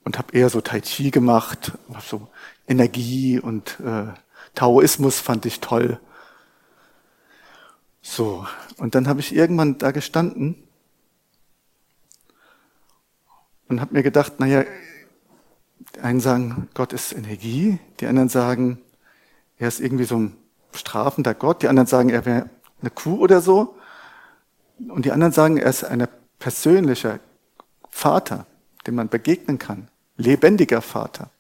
und 0.05 0.19
habe 0.19 0.37
eher 0.37 0.51
so 0.51 0.61
Tai 0.61 0.81
Chi 0.81 1.11
gemacht, 1.11 1.73
so 2.01 2.29
Energie 2.67 3.39
und 3.39 3.79
äh, 3.81 4.07
Taoismus 4.55 5.21
fand 5.21 5.47
ich 5.47 5.61
toll. 5.61 5.99
So, 8.03 8.47
und 8.79 8.95
dann 8.95 9.07
habe 9.07 9.21
ich 9.21 9.35
irgendwann 9.35 9.79
da 9.79 9.93
gestanden 9.93 10.57
und 13.69 13.81
habe 13.81 13.95
mir 13.95 14.03
gedacht, 14.03 14.41
naja, 14.41 14.65
die 15.95 16.01
einen 16.01 16.21
sagen, 16.21 16.69
Gott 16.75 16.93
ist 16.93 17.13
Energie, 17.13 17.79
die 18.01 18.07
anderen 18.07 18.29
sagen, 18.29 18.82
er 19.63 19.69
ist 19.69 19.79
irgendwie 19.79 20.05
so 20.05 20.17
ein 20.17 20.37
strafender 20.75 21.35
Gott. 21.35 21.63
Die 21.63 21.69
anderen 21.69 21.87
sagen, 21.87 22.11
er 22.11 22.27
wäre 22.27 22.51
eine 22.81 22.91
Kuh 22.91 23.19
oder 23.19 23.41
so. 23.41 23.77
Und 24.89 25.05
die 25.05 25.13
anderen 25.13 25.33
sagen, 25.33 25.57
er 25.57 25.71
ist 25.71 25.85
ein 25.85 26.09
persönlicher 26.41 27.21
Vater, 27.89 28.45
dem 28.89 28.97
man 28.97 29.09
begegnen 29.09 29.61
kann. 29.61 29.87
Lebendiger 30.17 30.83
Vater. 30.83 31.31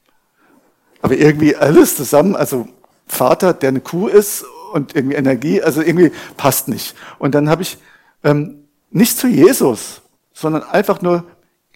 Aber 1.00 1.16
irgendwie 1.16 1.56
alles 1.56 1.96
zusammen, 1.96 2.36
also 2.36 2.68
Vater, 3.08 3.54
der 3.54 3.70
eine 3.70 3.80
Kuh 3.80 4.06
ist 4.06 4.44
und 4.72 4.94
irgendwie 4.94 5.16
Energie, 5.16 5.60
also 5.60 5.82
irgendwie 5.82 6.12
passt 6.36 6.68
nicht. 6.68 6.94
Und 7.18 7.34
dann 7.34 7.48
habe 7.48 7.62
ich 7.62 7.78
ähm, 8.22 8.68
nicht 8.92 9.18
zu 9.18 9.26
Jesus, 9.26 10.00
sondern 10.32 10.62
einfach 10.62 11.02
nur 11.02 11.24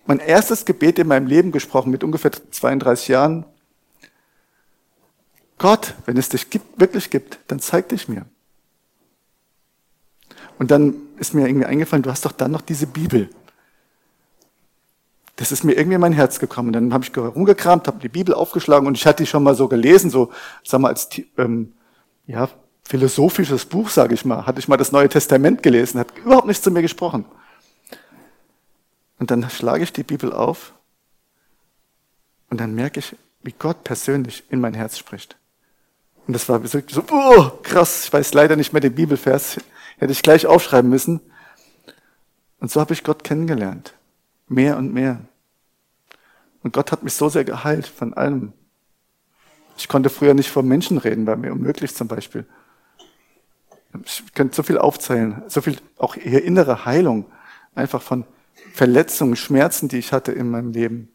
mein 0.06 0.20
erstes 0.20 0.64
Gebet 0.64 1.00
in 1.00 1.08
meinem 1.08 1.26
Leben 1.26 1.50
gesprochen 1.50 1.90
mit 1.90 2.04
ungefähr 2.04 2.30
32 2.30 3.08
Jahren. 3.08 3.46
Gott, 5.58 5.94
wenn 6.04 6.16
es 6.16 6.28
dich 6.28 6.50
gibt, 6.50 6.78
wirklich 6.78 7.10
gibt, 7.10 7.38
dann 7.48 7.60
zeig 7.60 7.88
dich 7.88 8.08
mir. 8.08 8.26
Und 10.58 10.70
dann 10.70 10.94
ist 11.18 11.34
mir 11.34 11.46
irgendwie 11.46 11.66
eingefallen, 11.66 12.02
du 12.02 12.10
hast 12.10 12.24
doch 12.24 12.32
dann 12.32 12.50
noch 12.50 12.60
diese 12.60 12.86
Bibel. 12.86 13.30
Das 15.36 15.52
ist 15.52 15.64
mir 15.64 15.74
irgendwie 15.74 15.96
in 15.96 16.00
mein 16.00 16.14
Herz 16.14 16.38
gekommen. 16.38 16.72
Dann 16.72 16.94
habe 16.94 17.04
ich 17.04 17.16
rumgekramt, 17.16 17.86
habe 17.86 17.98
die 17.98 18.08
Bibel 18.08 18.34
aufgeschlagen 18.34 18.86
und 18.86 18.96
ich 18.96 19.06
hatte 19.06 19.22
die 19.22 19.26
schon 19.26 19.42
mal 19.42 19.54
so 19.54 19.68
gelesen, 19.68 20.10
so, 20.10 20.32
sag 20.64 20.80
mal, 20.80 20.88
als 20.88 21.10
ähm, 21.36 21.74
ja, 22.26 22.48
philosophisches 22.84 23.66
Buch, 23.66 23.90
sage 23.90 24.14
ich 24.14 24.24
mal. 24.24 24.46
Hatte 24.46 24.60
ich 24.60 24.68
mal 24.68 24.78
das 24.78 24.92
Neue 24.92 25.08
Testament 25.08 25.62
gelesen, 25.62 26.00
hat 26.00 26.16
überhaupt 26.16 26.46
nichts 26.46 26.62
zu 26.62 26.70
mir 26.70 26.82
gesprochen. 26.82 27.26
Und 29.18 29.30
dann 29.30 29.48
schlage 29.50 29.84
ich 29.84 29.92
die 29.92 30.02
Bibel 30.02 30.32
auf 30.32 30.72
und 32.48 32.60
dann 32.60 32.74
merke 32.74 33.00
ich, 33.00 33.16
wie 33.42 33.54
Gott 33.58 33.84
persönlich 33.84 34.44
in 34.50 34.60
mein 34.60 34.74
Herz 34.74 34.98
spricht. 34.98 35.36
Und 36.26 36.32
das 36.32 36.48
war 36.48 36.64
so, 36.66 36.80
oh, 37.10 37.50
krass, 37.62 38.04
ich 38.04 38.12
weiß 38.12 38.34
leider 38.34 38.56
nicht 38.56 38.72
mehr 38.72 38.80
den 38.80 38.94
Bibelvers, 38.94 39.60
hätte 39.98 40.12
ich 40.12 40.22
gleich 40.22 40.46
aufschreiben 40.46 40.90
müssen. 40.90 41.20
Und 42.58 42.70
so 42.70 42.80
habe 42.80 42.94
ich 42.94 43.04
Gott 43.04 43.22
kennengelernt. 43.22 43.94
Mehr 44.48 44.76
und 44.76 44.92
mehr. 44.92 45.20
Und 46.62 46.72
Gott 46.72 46.90
hat 46.90 47.04
mich 47.04 47.14
so 47.14 47.28
sehr 47.28 47.44
geheilt 47.44 47.86
von 47.86 48.14
allem. 48.14 48.52
Ich 49.78 49.88
konnte 49.88 50.10
früher 50.10 50.34
nicht 50.34 50.50
vor 50.50 50.62
Menschen 50.62 50.98
reden, 50.98 51.26
war 51.26 51.36
mir 51.36 51.52
unmöglich 51.52 51.94
zum 51.94 52.08
Beispiel. 52.08 52.46
Ich 54.04 54.34
könnte 54.34 54.54
so 54.54 54.62
viel 54.62 54.78
aufzählen, 54.78 55.42
so 55.48 55.60
viel 55.60 55.78
auch 55.96 56.16
innere 56.16 56.84
Heilung, 56.84 57.26
einfach 57.74 58.02
von 58.02 58.24
Verletzungen, 58.72 59.36
Schmerzen, 59.36 59.88
die 59.88 59.98
ich 59.98 60.12
hatte 60.12 60.32
in 60.32 60.50
meinem 60.50 60.72
Leben. 60.72 61.08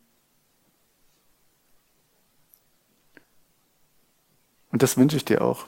Und 4.71 4.81
das 4.83 4.97
wünsche 4.97 5.17
ich 5.17 5.25
dir 5.25 5.41
auch. 5.41 5.65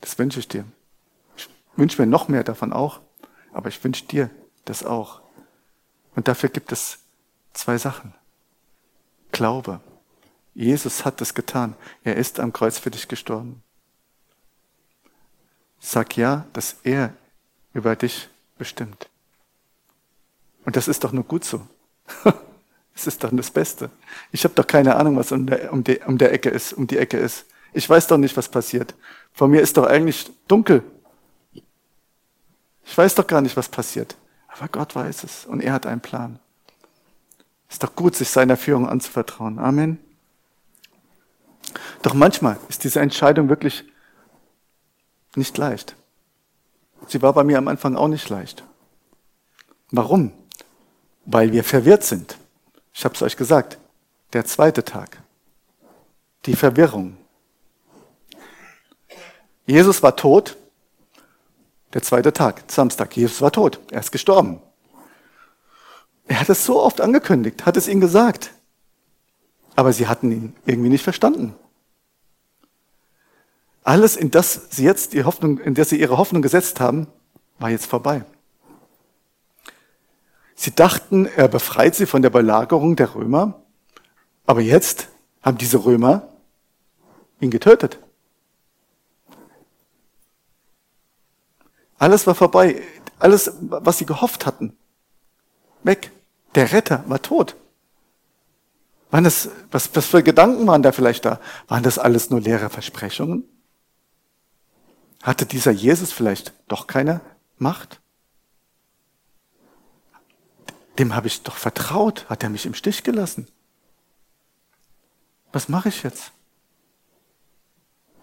Das 0.00 0.18
wünsche 0.18 0.40
ich 0.40 0.48
dir. 0.48 0.64
Ich 1.36 1.48
wünsche 1.76 2.00
mir 2.00 2.06
noch 2.06 2.28
mehr 2.28 2.44
davon 2.44 2.72
auch, 2.72 3.00
aber 3.52 3.68
ich 3.68 3.82
wünsche 3.82 4.06
dir 4.06 4.30
das 4.64 4.84
auch. 4.84 5.20
Und 6.14 6.28
dafür 6.28 6.48
gibt 6.48 6.72
es 6.72 6.98
zwei 7.52 7.78
Sachen. 7.78 8.14
Glaube. 9.32 9.80
Jesus 10.54 11.04
hat 11.04 11.20
es 11.20 11.34
getan. 11.34 11.76
Er 12.02 12.16
ist 12.16 12.40
am 12.40 12.52
Kreuz 12.52 12.78
für 12.78 12.90
dich 12.90 13.06
gestorben. 13.06 13.62
Sag 15.78 16.16
ja, 16.16 16.46
dass 16.52 16.78
er 16.82 17.14
über 17.72 17.94
dich 17.94 18.28
bestimmt. 18.56 19.08
Und 20.64 20.74
das 20.76 20.88
ist 20.88 21.04
doch 21.04 21.12
nur 21.12 21.24
gut 21.24 21.44
so. 21.44 21.66
Es 22.98 23.06
ist 23.06 23.22
doch 23.22 23.30
das 23.32 23.52
Beste. 23.52 23.90
Ich 24.32 24.42
habe 24.42 24.54
doch 24.54 24.66
keine 24.66 24.96
Ahnung, 24.96 25.16
was 25.16 25.30
um 25.30 25.46
der, 25.46 25.72
um, 25.72 25.84
die, 25.84 26.00
um 26.04 26.18
der 26.18 26.32
Ecke 26.32 26.50
ist, 26.50 26.72
um 26.72 26.88
die 26.88 26.98
Ecke 26.98 27.16
ist. 27.16 27.46
Ich 27.72 27.88
weiß 27.88 28.08
doch 28.08 28.18
nicht, 28.18 28.36
was 28.36 28.48
passiert. 28.48 28.96
Vor 29.32 29.46
mir 29.46 29.60
ist 29.60 29.76
doch 29.76 29.86
eigentlich 29.86 30.28
dunkel. 30.48 30.82
Ich 32.84 32.98
weiß 32.98 33.14
doch 33.14 33.26
gar 33.28 33.40
nicht, 33.40 33.56
was 33.56 33.68
passiert. 33.68 34.16
Aber 34.48 34.66
Gott 34.66 34.96
weiß 34.96 35.22
es 35.22 35.46
und 35.46 35.60
er 35.60 35.74
hat 35.74 35.86
einen 35.86 36.00
Plan. 36.00 36.40
Ist 37.70 37.84
doch 37.84 37.94
gut, 37.94 38.16
sich 38.16 38.30
seiner 38.30 38.56
Führung 38.56 38.88
anzuvertrauen. 38.88 39.60
Amen. 39.60 40.00
Doch 42.02 42.14
manchmal 42.14 42.58
ist 42.68 42.82
diese 42.82 42.98
Entscheidung 42.98 43.48
wirklich 43.48 43.84
nicht 45.36 45.56
leicht. 45.56 45.94
Sie 47.06 47.22
war 47.22 47.32
bei 47.32 47.44
mir 47.44 47.58
am 47.58 47.68
Anfang 47.68 47.94
auch 47.94 48.08
nicht 48.08 48.28
leicht. 48.28 48.64
Warum? 49.92 50.32
Weil 51.26 51.52
wir 51.52 51.62
verwirrt 51.62 52.02
sind. 52.02 52.36
Ich 52.98 53.04
habe 53.04 53.14
es 53.14 53.22
euch 53.22 53.36
gesagt. 53.36 53.78
Der 54.32 54.44
zweite 54.44 54.84
Tag. 54.84 55.22
Die 56.46 56.56
Verwirrung. 56.56 57.16
Jesus 59.66 60.02
war 60.02 60.16
tot. 60.16 60.56
Der 61.94 62.02
zweite 62.02 62.32
Tag, 62.32 62.64
Samstag. 62.66 63.16
Jesus 63.16 63.40
war 63.40 63.52
tot. 63.52 63.78
Er 63.92 64.00
ist 64.00 64.10
gestorben. 64.10 64.60
Er 66.26 66.40
hat 66.40 66.48
es 66.48 66.64
so 66.64 66.82
oft 66.82 67.00
angekündigt, 67.00 67.66
hat 67.66 67.76
es 67.76 67.86
ihnen 67.86 68.00
gesagt. 68.00 68.50
Aber 69.76 69.92
sie 69.92 70.08
hatten 70.08 70.32
ihn 70.32 70.56
irgendwie 70.66 70.90
nicht 70.90 71.04
verstanden. 71.04 71.54
Alles, 73.84 74.16
in 74.16 74.32
das 74.32 74.70
sie 74.70 74.82
jetzt 74.82 75.12
die 75.12 75.22
Hoffnung, 75.22 75.58
in 75.58 75.74
das 75.74 75.90
sie 75.90 76.00
ihre 76.00 76.18
Hoffnung 76.18 76.42
gesetzt 76.42 76.80
haben, 76.80 77.06
war 77.60 77.70
jetzt 77.70 77.86
vorbei. 77.86 78.24
Sie 80.68 80.74
dachten, 80.74 81.24
er 81.24 81.48
befreit 81.48 81.94
sie 81.94 82.04
von 82.04 82.20
der 82.20 82.28
Belagerung 82.28 82.94
der 82.94 83.14
Römer, 83.14 83.62
aber 84.44 84.60
jetzt 84.60 85.08
haben 85.40 85.56
diese 85.56 85.82
Römer 85.82 86.28
ihn 87.40 87.50
getötet. 87.50 87.98
Alles 91.96 92.26
war 92.26 92.34
vorbei. 92.34 92.82
Alles, 93.18 93.50
was 93.62 93.96
sie 93.96 94.04
gehofft 94.04 94.44
hatten, 94.44 94.76
weg. 95.84 96.10
Der 96.54 96.70
Retter 96.70 97.02
war 97.06 97.22
tot. 97.22 97.56
Waren 99.10 99.24
das, 99.24 99.48
was, 99.70 99.88
was 99.96 100.04
für 100.04 100.22
Gedanken 100.22 100.66
waren 100.66 100.82
da 100.82 100.92
vielleicht 100.92 101.24
da? 101.24 101.40
Waren 101.68 101.82
das 101.82 101.98
alles 101.98 102.28
nur 102.28 102.42
leere 102.42 102.68
Versprechungen? 102.68 103.48
Hatte 105.22 105.46
dieser 105.46 105.70
Jesus 105.70 106.12
vielleicht 106.12 106.52
doch 106.68 106.86
keine 106.86 107.22
Macht? 107.56 108.02
Dem 110.98 111.14
habe 111.14 111.28
ich 111.28 111.42
doch 111.42 111.56
vertraut. 111.56 112.28
Hat 112.28 112.42
er 112.42 112.50
mich 112.50 112.66
im 112.66 112.74
Stich 112.74 113.04
gelassen? 113.04 113.46
Was 115.52 115.68
mache 115.68 115.88
ich 115.88 116.02
jetzt? 116.02 116.32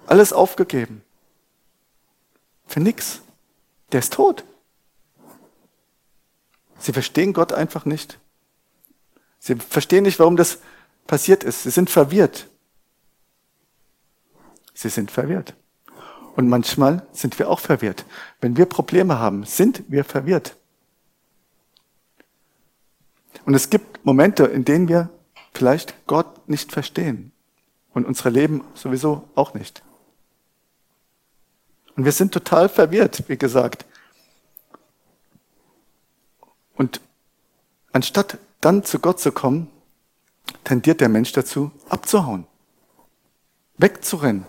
Alles 0.06 0.34
aufgegeben. 0.34 1.04
Für 2.68 2.80
nix. 2.80 3.22
Der 3.92 4.00
ist 4.00 4.14
tot. 4.14 4.44
Sie 6.80 6.94
verstehen 6.94 7.34
Gott 7.34 7.54
einfach 7.54 7.86
nicht. 7.86 8.20
Sie 9.40 9.56
verstehen 9.56 10.04
nicht, 10.04 10.20
warum 10.20 10.36
das 10.36 10.60
passiert 11.08 11.44
ist. 11.44 11.64
Sie 11.64 11.70
sind 11.70 11.90
verwirrt. 11.90 12.48
Sie 14.74 14.90
sind 14.90 15.12
verwirrt. 15.12 15.54
Und 16.36 16.50
manchmal 16.50 17.08
sind 17.14 17.40
wir 17.40 17.50
auch 17.50 17.60
verwirrt. 17.60 18.06
Wenn 18.42 18.58
wir 18.58 18.66
Probleme 18.66 19.18
haben, 19.18 19.46
sind 19.46 19.84
wir 19.88 20.04
verwirrt. 20.04 20.58
Und 23.46 23.54
es 23.54 23.70
gibt 23.70 24.04
Momente, 24.06 24.46
in 24.46 24.66
denen 24.66 24.88
wir 24.88 25.10
vielleicht 25.54 25.94
Gott 26.08 26.50
nicht 26.50 26.72
verstehen 26.72 27.32
und 27.94 28.06
unsere 28.06 28.30
Leben 28.30 28.64
sowieso 28.74 29.28
auch 29.36 29.54
nicht. 29.54 29.84
Und 31.96 32.06
wir 32.06 32.12
sind 32.12 32.34
total 32.34 32.68
verwirrt, 32.68 33.24
wie 33.30 33.38
gesagt. 33.38 33.86
Und 36.76 37.00
anstatt 37.94 38.38
dann 38.60 38.84
zu 38.84 39.00
Gott 39.00 39.20
zu 39.20 39.32
kommen, 39.32 39.70
tendiert 40.64 41.00
der 41.00 41.10
Mensch 41.10 41.32
dazu, 41.32 41.72
abzuhauen, 41.88 42.48
wegzurennen, 43.78 44.46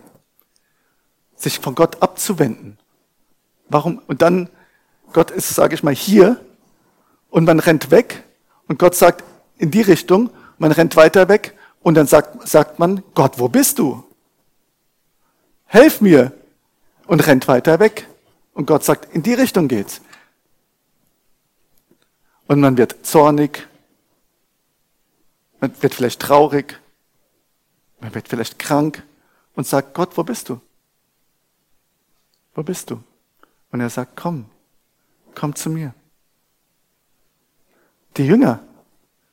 sich 1.37 1.61
von 1.61 1.75
Gott 1.75 2.03
abzuwenden. 2.03 2.79
Warum? 3.69 4.01
Und 4.07 4.23
dann, 4.23 4.49
Gott 5.13 5.31
ist, 5.31 5.55
sage 5.55 5.75
ich 5.75 5.83
mal, 5.83 5.95
hier 5.95 6.45
und 7.31 7.45
man 7.45 7.61
rennt 7.61 7.91
weg 7.91 8.26
und 8.68 8.79
Gott 8.79 8.94
sagt 8.94 9.24
in 9.59 9.70
die 9.70 9.83
Richtung, 9.83 10.31
man 10.59 10.72
rennt 10.72 10.96
weiter 10.96 11.29
weg 11.29 11.57
und 11.83 11.94
dann 11.94 12.07
sagt, 12.07 12.46
sagt 12.48 12.79
man, 12.79 13.02
Gott, 13.14 13.38
wo 13.38 13.48
bist 13.48 13.79
du? 13.79 14.05
Helf 15.66 16.00
mir! 16.00 16.33
Und 17.07 17.24
rennt 17.26 17.46
weiter 17.46 17.79
weg. 17.79 18.09
Und 18.52 18.66
Gott 18.66 18.83
sagt, 18.83 19.14
in 19.14 19.22
die 19.22 19.35
Richtung 19.35 19.68
geht's. 19.68 20.00
Und 22.48 22.61
man 22.61 22.76
wird 22.76 23.07
zornig, 23.07 23.68
man 25.61 25.70
wird 25.83 25.94
vielleicht 25.94 26.20
traurig, 26.20 26.81
man 28.00 28.14
wird 28.14 28.29
vielleicht 28.29 28.59
krank 28.59 29.02
und 29.55 29.66
sagt, 29.66 29.94
Gott, 29.94 30.16
wo 30.16 30.22
bist 30.22 30.48
du? 30.48 30.61
Wo 32.55 32.62
bist 32.62 32.90
du? 32.90 33.02
Und 33.70 33.81
er 33.81 33.90
sagt, 33.90 34.16
komm, 34.16 34.46
komm 35.35 35.55
zu 35.55 35.70
mir. 35.70 35.94
Die 38.16 38.26
Jünger 38.26 38.61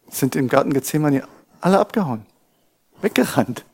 sind 0.09 0.35
im 0.35 0.47
Garten 0.47 0.73
Gethsemane 0.73 1.27
alle 1.61 1.79
abgehauen, 1.79 2.25
weggerannt. 3.01 3.65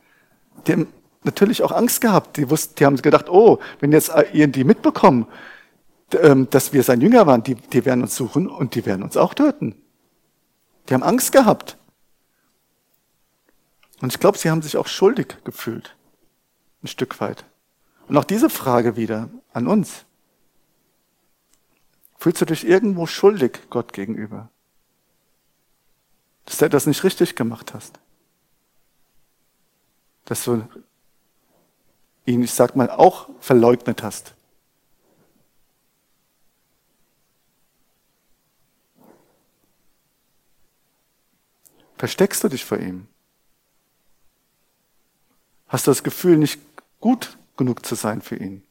Die 0.66 0.72
haben 0.72 0.86
natürlich 1.24 1.62
auch 1.62 1.72
Angst 1.72 2.00
gehabt. 2.00 2.36
Die, 2.36 2.48
wussten, 2.48 2.74
die 2.76 2.86
haben 2.86 2.96
gedacht, 2.96 3.28
oh, 3.28 3.58
wenn 3.80 3.92
jetzt 3.92 4.12
die 4.32 4.64
mitbekommen, 4.64 5.26
ähm, 6.12 6.48
dass 6.50 6.72
wir 6.72 6.82
sein 6.82 7.00
Jünger 7.00 7.26
waren, 7.26 7.42
die, 7.42 7.54
die 7.54 7.84
werden 7.84 8.02
uns 8.02 8.16
suchen 8.16 8.48
und 8.48 8.74
die 8.74 8.86
werden 8.86 9.02
uns 9.02 9.16
auch 9.16 9.34
töten. 9.34 9.74
Die 10.88 10.94
haben 10.94 11.02
Angst 11.02 11.32
gehabt. 11.32 11.76
Und 14.00 14.12
ich 14.12 14.18
glaube, 14.18 14.38
sie 14.38 14.50
haben 14.50 14.62
sich 14.62 14.76
auch 14.76 14.86
schuldig 14.86 15.36
gefühlt. 15.44 15.96
Ein 16.82 16.88
Stück 16.88 17.20
weit. 17.20 17.44
Und 18.08 18.16
auch 18.16 18.24
diese 18.24 18.50
Frage 18.50 18.96
wieder 18.96 19.28
an 19.52 19.66
uns. 19.66 20.04
Fühlst 22.16 22.40
du 22.40 22.44
dich 22.44 22.66
irgendwo 22.66 23.06
schuldig 23.06 23.60
Gott 23.70 23.92
gegenüber? 23.92 24.50
Dass 26.44 26.58
du 26.58 26.64
etwas 26.64 26.86
nicht 26.86 27.04
richtig 27.04 27.36
gemacht 27.36 27.74
hast? 27.74 27.98
Dass 30.24 30.44
du 30.44 30.66
ihn, 32.26 32.42
ich 32.42 32.52
sag 32.52 32.76
mal, 32.76 32.90
auch 32.90 33.28
verleugnet 33.40 34.02
hast? 34.02 34.34
Versteckst 41.98 42.42
du 42.42 42.48
dich 42.48 42.64
vor 42.64 42.78
ihm? 42.78 43.08
Hast 45.68 45.86
du 45.86 45.90
das 45.90 46.02
Gefühl, 46.02 46.38
nicht 46.38 46.58
gut 46.98 47.36
genug 47.56 47.84
zu 47.84 47.94
sein 47.94 48.22
für 48.22 48.36
ihn? 48.36 48.62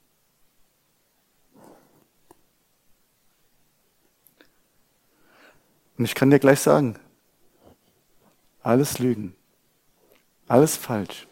Und 5.98 6.06
ich 6.06 6.16
kann 6.16 6.32
dir 6.32 6.40
gleich 6.40 6.60
sagen, 6.60 6.98
alles 8.70 9.00
Lügen, 9.00 9.36
alles 10.48 10.78
falsch. 10.78 11.28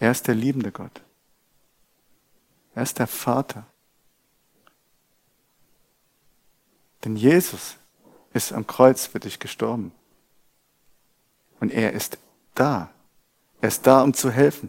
Er 0.00 0.10
ist 0.10 0.26
der 0.26 0.34
liebende 0.34 0.72
Gott. 0.72 1.00
Er 2.74 2.82
ist 2.82 2.98
der 2.98 3.06
Vater. 3.06 3.64
Denn 7.04 7.14
Jesus 7.14 7.76
ist 8.32 8.52
am 8.52 8.66
Kreuz 8.66 9.06
für 9.06 9.20
dich 9.20 9.38
gestorben. 9.38 9.92
Und 11.60 11.70
er 11.70 11.92
ist 11.92 12.18
da. 12.54 12.90
Er 13.60 13.68
ist 13.68 13.86
da, 13.86 14.02
um 14.02 14.14
zu 14.14 14.32
helfen. 14.32 14.68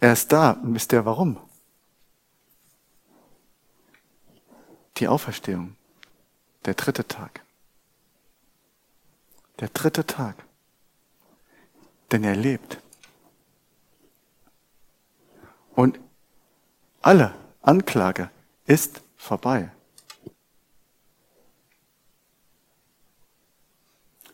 Er 0.00 0.14
ist 0.14 0.32
da. 0.32 0.50
Und 0.50 0.74
wisst 0.74 0.92
ihr 0.92 1.04
warum? 1.04 1.38
Die 4.96 5.06
Auferstehung. 5.06 5.76
Der 6.64 6.74
dritte 6.74 7.06
Tag. 7.06 7.41
Der 9.62 9.68
dritte 9.68 10.04
Tag. 10.04 10.34
Denn 12.10 12.24
er 12.24 12.34
lebt. 12.34 12.78
Und 15.76 16.00
alle 17.00 17.32
Anklage 17.60 18.28
ist 18.66 19.02
vorbei. 19.16 19.70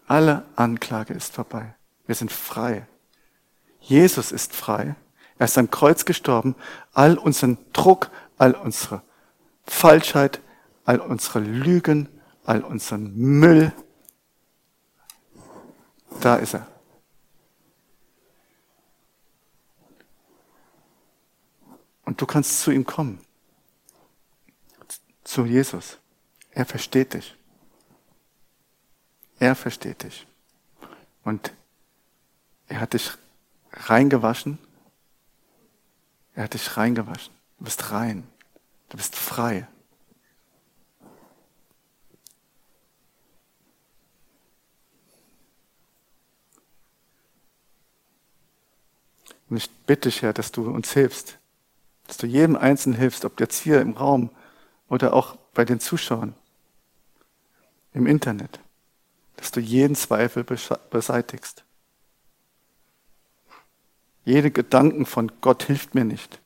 Alle 0.06 0.46
Anklage 0.56 1.12
ist 1.12 1.34
vorbei. 1.34 1.74
Wir 2.06 2.14
sind 2.14 2.32
frei. 2.32 2.86
Jesus 3.80 4.32
ist 4.32 4.54
frei. 4.54 4.96
Er 5.36 5.44
ist 5.44 5.58
am 5.58 5.70
Kreuz 5.70 6.06
gestorben. 6.06 6.56
All 6.94 7.18
unseren 7.18 7.58
Druck, 7.74 8.10
all 8.38 8.54
unsere 8.54 9.02
Falschheit, 9.66 10.40
all 10.86 11.00
unsere 11.00 11.40
Lügen, 11.40 12.08
all 12.46 12.64
unseren 12.64 13.14
Müll. 13.14 13.74
Da 16.20 16.36
ist 16.36 16.54
er. 16.54 16.66
Und 22.04 22.20
du 22.20 22.26
kannst 22.26 22.60
zu 22.62 22.70
ihm 22.70 22.84
kommen. 22.84 23.20
Zu 25.24 25.44
Jesus. 25.44 25.98
Er 26.50 26.64
versteht 26.64 27.14
dich. 27.14 27.36
Er 29.38 29.54
versteht 29.54 30.02
dich. 30.02 30.26
Und 31.22 31.52
er 32.66 32.80
hat 32.80 32.94
dich 32.94 33.12
reingewaschen. 33.72 34.58
Er 36.34 36.44
hat 36.44 36.54
dich 36.54 36.76
reingewaschen. 36.76 37.34
Du 37.58 37.64
bist 37.64 37.90
rein. 37.90 38.26
Du 38.88 38.96
bist 38.96 39.14
frei. 39.14 39.68
Und 49.48 49.56
ich 49.56 49.70
bitte 49.86 50.08
dich, 50.08 50.22
Herr, 50.22 50.32
dass 50.32 50.52
du 50.52 50.70
uns 50.70 50.92
hilfst, 50.92 51.38
dass 52.06 52.16
du 52.16 52.26
jedem 52.26 52.56
Einzelnen 52.56 52.98
hilfst, 52.98 53.24
ob 53.24 53.40
jetzt 53.40 53.60
hier 53.62 53.80
im 53.80 53.92
Raum 53.92 54.30
oder 54.88 55.12
auch 55.14 55.36
bei 55.54 55.64
den 55.64 55.80
Zuschauern 55.80 56.34
im 57.92 58.06
Internet 58.06 58.60
dass 59.38 59.52
du 59.52 59.60
jeden 59.60 59.94
Zweifel 59.94 60.44
beseitigst. 60.90 61.64
Jede 64.24 64.50
Gedanken 64.50 65.06
von 65.06 65.30
Gott 65.40 65.62
hilft 65.62 65.94
mir 65.94 66.04
nicht. 66.04 66.40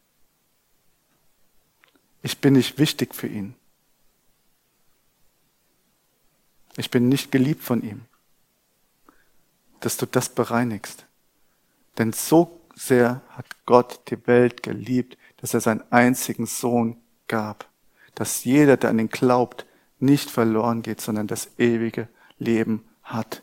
Ich 2.22 2.38
bin 2.38 2.52
nicht 2.52 2.78
wichtig 2.78 3.14
für 3.14 3.26
ihn. 3.26 3.54
Ich 6.76 6.90
bin 6.90 7.08
nicht 7.08 7.32
geliebt 7.32 7.64
von 7.64 7.82
ihm. 7.82 8.04
Dass 9.80 9.96
du 9.96 10.04
das 10.04 10.28
bereinigst. 10.28 11.06
Denn 11.96 12.12
so 12.12 12.60
sehr 12.74 13.22
hat 13.30 13.46
Gott 13.66 14.10
die 14.10 14.26
Welt 14.26 14.62
geliebt, 14.62 15.16
dass 15.38 15.54
er 15.54 15.60
seinen 15.60 15.82
einzigen 15.90 16.46
Sohn 16.46 16.96
gab. 17.28 17.68
Dass 18.14 18.44
jeder, 18.44 18.76
der 18.76 18.90
an 18.90 18.98
ihn 18.98 19.08
glaubt, 19.08 19.66
nicht 19.98 20.30
verloren 20.30 20.82
geht, 20.82 21.00
sondern 21.00 21.26
das 21.26 21.58
ewige 21.58 22.08
Leben 22.38 22.84
hat. 23.02 23.42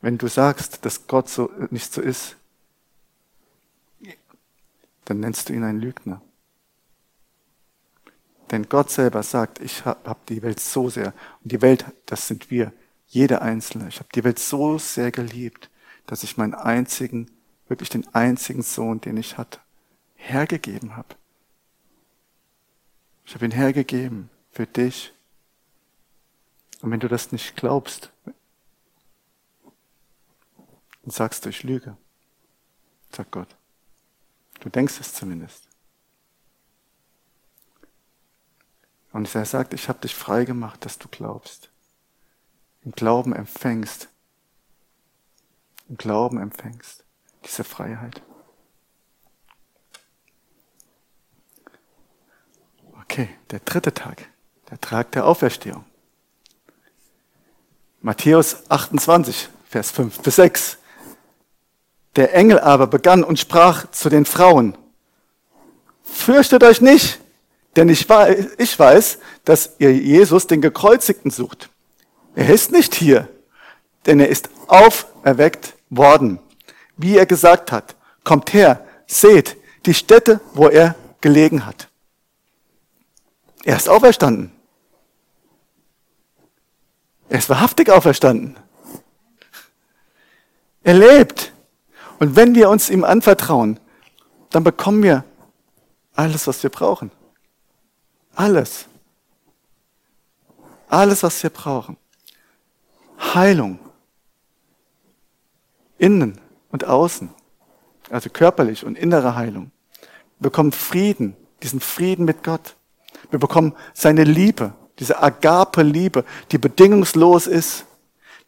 Wenn 0.00 0.18
du 0.18 0.28
sagst, 0.28 0.84
dass 0.84 1.06
Gott 1.06 1.28
so 1.28 1.50
nicht 1.70 1.92
so 1.92 2.00
ist, 2.00 2.36
dann 5.04 5.20
nennst 5.20 5.48
du 5.48 5.52
ihn 5.52 5.64
einen 5.64 5.80
Lügner. 5.80 6.22
Denn 8.50 8.68
Gott 8.68 8.90
selber 8.90 9.22
sagt, 9.22 9.60
ich 9.60 9.84
habe 9.84 10.08
hab 10.08 10.24
die 10.26 10.42
Welt 10.42 10.60
so 10.60 10.88
sehr, 10.88 11.12
und 11.42 11.52
die 11.52 11.60
Welt, 11.60 11.84
das 12.06 12.28
sind 12.28 12.50
wir, 12.50 12.72
jeder 13.08 13.42
Einzelne, 13.42 13.88
ich 13.88 13.98
habe 13.98 14.08
die 14.14 14.22
Welt 14.22 14.38
so 14.38 14.78
sehr 14.78 15.10
geliebt, 15.10 15.70
dass 16.06 16.22
ich 16.22 16.36
meinen 16.36 16.54
einzigen, 16.54 17.30
wirklich 17.66 17.88
den 17.88 18.06
einzigen 18.14 18.62
Sohn, 18.62 19.00
den 19.00 19.16
ich 19.16 19.38
hatte, 19.38 19.60
hergegeben 20.14 20.96
habe. 20.96 21.16
Ich 23.24 23.34
habe 23.34 23.44
ihn 23.46 23.50
hergegeben 23.50 24.30
für 24.50 24.66
dich 24.66 25.12
und 26.80 26.90
wenn 26.90 27.00
du 27.00 27.08
das 27.08 27.32
nicht 27.32 27.56
glaubst, 27.56 28.12
dann 31.02 31.10
sagst 31.10 31.44
du, 31.44 31.48
ich 31.48 31.62
lüge. 31.62 31.96
Sagt 33.10 33.32
Gott. 33.32 33.56
Du 34.60 34.68
denkst 34.68 35.00
es 35.00 35.14
zumindest. 35.14 35.66
Und 39.12 39.34
er 39.34 39.46
sagt, 39.46 39.72
ich 39.72 39.88
habe 39.88 40.00
dich 40.00 40.14
frei 40.14 40.44
gemacht, 40.44 40.84
dass 40.84 40.98
du 40.98 41.08
glaubst. 41.08 41.70
Im 42.88 42.92
Glauben 42.92 43.34
empfängst. 43.34 44.08
Im 45.90 45.98
Glauben 45.98 46.40
empfängst 46.40 47.04
diese 47.44 47.62
Freiheit. 47.62 48.22
Okay, 53.02 53.28
der 53.50 53.60
dritte 53.60 53.92
Tag, 53.92 54.26
der 54.70 54.80
Tag 54.80 55.12
der 55.12 55.26
Auferstehung. 55.26 55.84
Matthäus 58.00 58.70
28, 58.70 59.50
Vers 59.68 59.90
5 59.90 60.20
bis 60.20 60.36
6. 60.36 60.78
Der 62.16 62.32
Engel 62.34 62.58
aber 62.58 62.86
begann 62.86 63.22
und 63.22 63.38
sprach 63.38 63.90
zu 63.90 64.08
den 64.08 64.24
Frauen, 64.24 64.78
fürchtet 66.02 66.64
euch 66.64 66.80
nicht, 66.80 67.20
denn 67.76 67.90
ich 67.90 68.08
weiß, 68.08 68.46
ich 68.56 68.78
weiß, 68.78 69.18
dass 69.44 69.74
ihr 69.78 69.94
Jesus, 69.94 70.46
den 70.46 70.62
Gekreuzigten, 70.62 71.30
sucht. 71.30 71.68
Er 72.38 72.50
ist 72.50 72.70
nicht 72.70 72.94
hier, 72.94 73.28
denn 74.06 74.20
er 74.20 74.28
ist 74.28 74.48
auferweckt 74.68 75.74
worden, 75.90 76.38
wie 76.96 77.18
er 77.18 77.26
gesagt 77.26 77.72
hat. 77.72 77.96
Kommt 78.22 78.52
her, 78.52 78.86
seht 79.08 79.56
die 79.86 79.92
Stätte, 79.92 80.40
wo 80.54 80.68
er 80.68 80.94
gelegen 81.20 81.66
hat. 81.66 81.88
Er 83.64 83.76
ist 83.76 83.88
auferstanden. 83.88 84.52
Er 87.28 87.38
ist 87.40 87.48
wahrhaftig 87.48 87.90
auferstanden. 87.90 88.56
Er 90.84 90.94
lebt. 90.94 91.52
Und 92.20 92.36
wenn 92.36 92.54
wir 92.54 92.70
uns 92.70 92.88
ihm 92.88 93.02
anvertrauen, 93.02 93.80
dann 94.50 94.62
bekommen 94.62 95.02
wir 95.02 95.24
alles, 96.14 96.46
was 96.46 96.62
wir 96.62 96.70
brauchen. 96.70 97.10
Alles. 98.36 98.86
Alles, 100.88 101.24
was 101.24 101.42
wir 101.42 101.50
brauchen. 101.50 101.96
Heilung. 103.18 103.78
Innen 105.98 106.40
und 106.70 106.84
außen. 106.84 107.30
Also 108.10 108.30
körperlich 108.30 108.84
und 108.84 108.96
innere 108.96 109.34
Heilung. 109.34 109.70
Wir 110.38 110.50
bekommen 110.50 110.72
Frieden, 110.72 111.36
diesen 111.62 111.80
Frieden 111.80 112.24
mit 112.24 112.42
Gott. 112.42 112.76
Wir 113.30 113.38
bekommen 113.38 113.74
seine 113.92 114.24
Liebe. 114.24 114.72
Diese 114.98 115.22
Agape-Liebe, 115.22 116.24
die 116.50 116.58
bedingungslos 116.58 117.46
ist. 117.46 117.86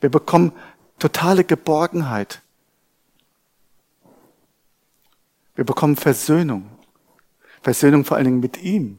Wir 0.01 0.11
bekommen 0.11 0.53
totale 0.99 1.45
Geborgenheit 1.45 2.43
Wir 5.61 5.67
bekommen 5.67 5.97
Versöhnung. 5.97 6.71
Versöhnung 7.61 8.07
vor 8.07 8.17
allen 8.17 8.25
Dingen 8.25 8.41
mit 8.41 8.63
ihm, 8.63 8.99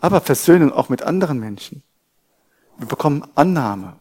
aber 0.00 0.20
Versöhnung 0.20 0.72
auch 0.72 0.88
mit 0.88 1.02
anderen 1.02 1.38
Menschen. 1.38 1.84
Wir 2.76 2.88
bekommen 2.88 3.24
Annahme. 3.36 3.96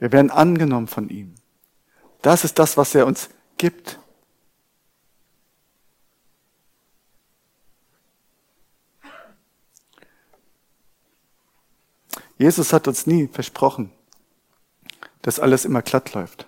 Wir 0.00 0.10
werden 0.12 0.30
angenommen 0.30 0.88
von 0.88 1.08
ihm. 1.10 1.34
Das 2.22 2.42
ist 2.42 2.58
das, 2.58 2.76
was 2.76 2.94
er 2.94 3.06
uns 3.06 3.28
gibt. 3.58 3.98
Jesus 12.38 12.72
hat 12.72 12.88
uns 12.88 13.06
nie 13.06 13.28
versprochen, 13.28 13.92
dass 15.20 15.38
alles 15.38 15.66
immer 15.66 15.82
glatt 15.82 16.14
läuft. 16.14 16.46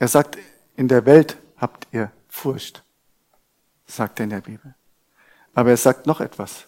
Er 0.00 0.08
sagt, 0.08 0.38
in 0.74 0.88
der 0.88 1.06
Welt 1.06 1.36
habt 1.56 1.86
ihr 1.92 2.10
Furcht, 2.28 2.82
sagt 3.86 4.18
er 4.18 4.24
in 4.24 4.30
der 4.30 4.40
Bibel. 4.40 4.74
Aber 5.54 5.70
er 5.70 5.76
sagt 5.76 6.06
noch 6.06 6.20
etwas. 6.20 6.66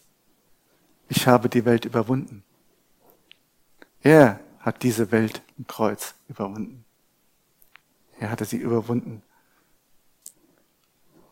Ich 1.08 1.26
habe 1.26 1.48
die 1.48 1.64
Welt 1.64 1.84
überwunden. 1.84 2.44
Er 4.02 4.38
hat 4.62 4.82
diese 4.82 5.12
Welt 5.12 5.42
im 5.58 5.66
Kreuz 5.66 6.14
überwunden. 6.28 6.84
Er 8.18 8.30
hatte 8.30 8.46
sie 8.46 8.56
überwunden. 8.56 9.22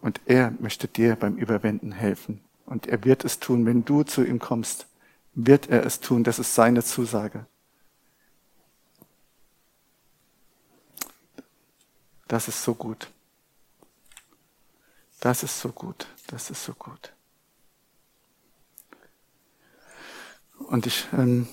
Und 0.02 0.20
er 0.26 0.50
möchte 0.60 0.86
dir 0.86 1.16
beim 1.16 1.36
Überwinden 1.36 1.92
helfen. 1.92 2.42
Und 2.66 2.86
er 2.86 3.04
wird 3.04 3.24
es 3.24 3.40
tun, 3.40 3.64
wenn 3.64 3.84
du 3.84 4.02
zu 4.02 4.22
ihm 4.24 4.38
kommst 4.38 4.86
wird 5.34 5.68
er 5.68 5.84
es 5.84 6.00
tun. 6.00 6.24
Das 6.24 6.38
ist 6.38 6.54
seine 6.54 6.82
Zusage. 6.82 7.46
Das 12.28 12.48
ist 12.48 12.62
so 12.62 12.74
gut. 12.74 13.10
Das 15.20 15.42
ist 15.42 15.60
so 15.60 15.70
gut. 15.70 16.06
Das 16.28 16.50
ist 16.50 16.64
so 16.64 16.74
gut. 16.74 17.12
Und 20.58 20.86
ich, 20.86 21.06
ähm, 21.12 21.48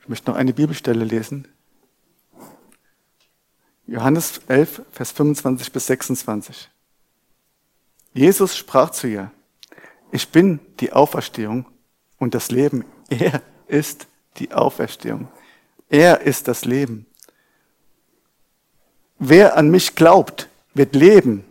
ich 0.00 0.08
möchte 0.08 0.30
noch 0.30 0.36
eine 0.36 0.52
Bibelstelle 0.52 1.04
lesen. 1.04 1.46
Johannes 3.86 4.40
11, 4.46 4.82
Vers 4.92 5.12
25 5.12 5.72
bis 5.72 5.86
26. 5.86 6.70
Jesus 8.12 8.56
sprach 8.56 8.90
zu 8.90 9.08
ihr, 9.08 9.30
ich 10.12 10.28
bin 10.28 10.60
die 10.80 10.92
Auferstehung 10.92 11.66
und 12.18 12.34
das 12.34 12.50
Leben. 12.50 12.84
Er 13.08 13.42
ist 13.66 14.06
die 14.36 14.52
Auferstehung. 14.52 15.28
Er 15.88 16.20
ist 16.20 16.48
das 16.48 16.64
Leben. 16.64 17.06
Wer 19.18 19.56
an 19.56 19.70
mich 19.70 19.96
glaubt, 19.96 20.48
wird 20.72 20.94
leben, 20.94 21.44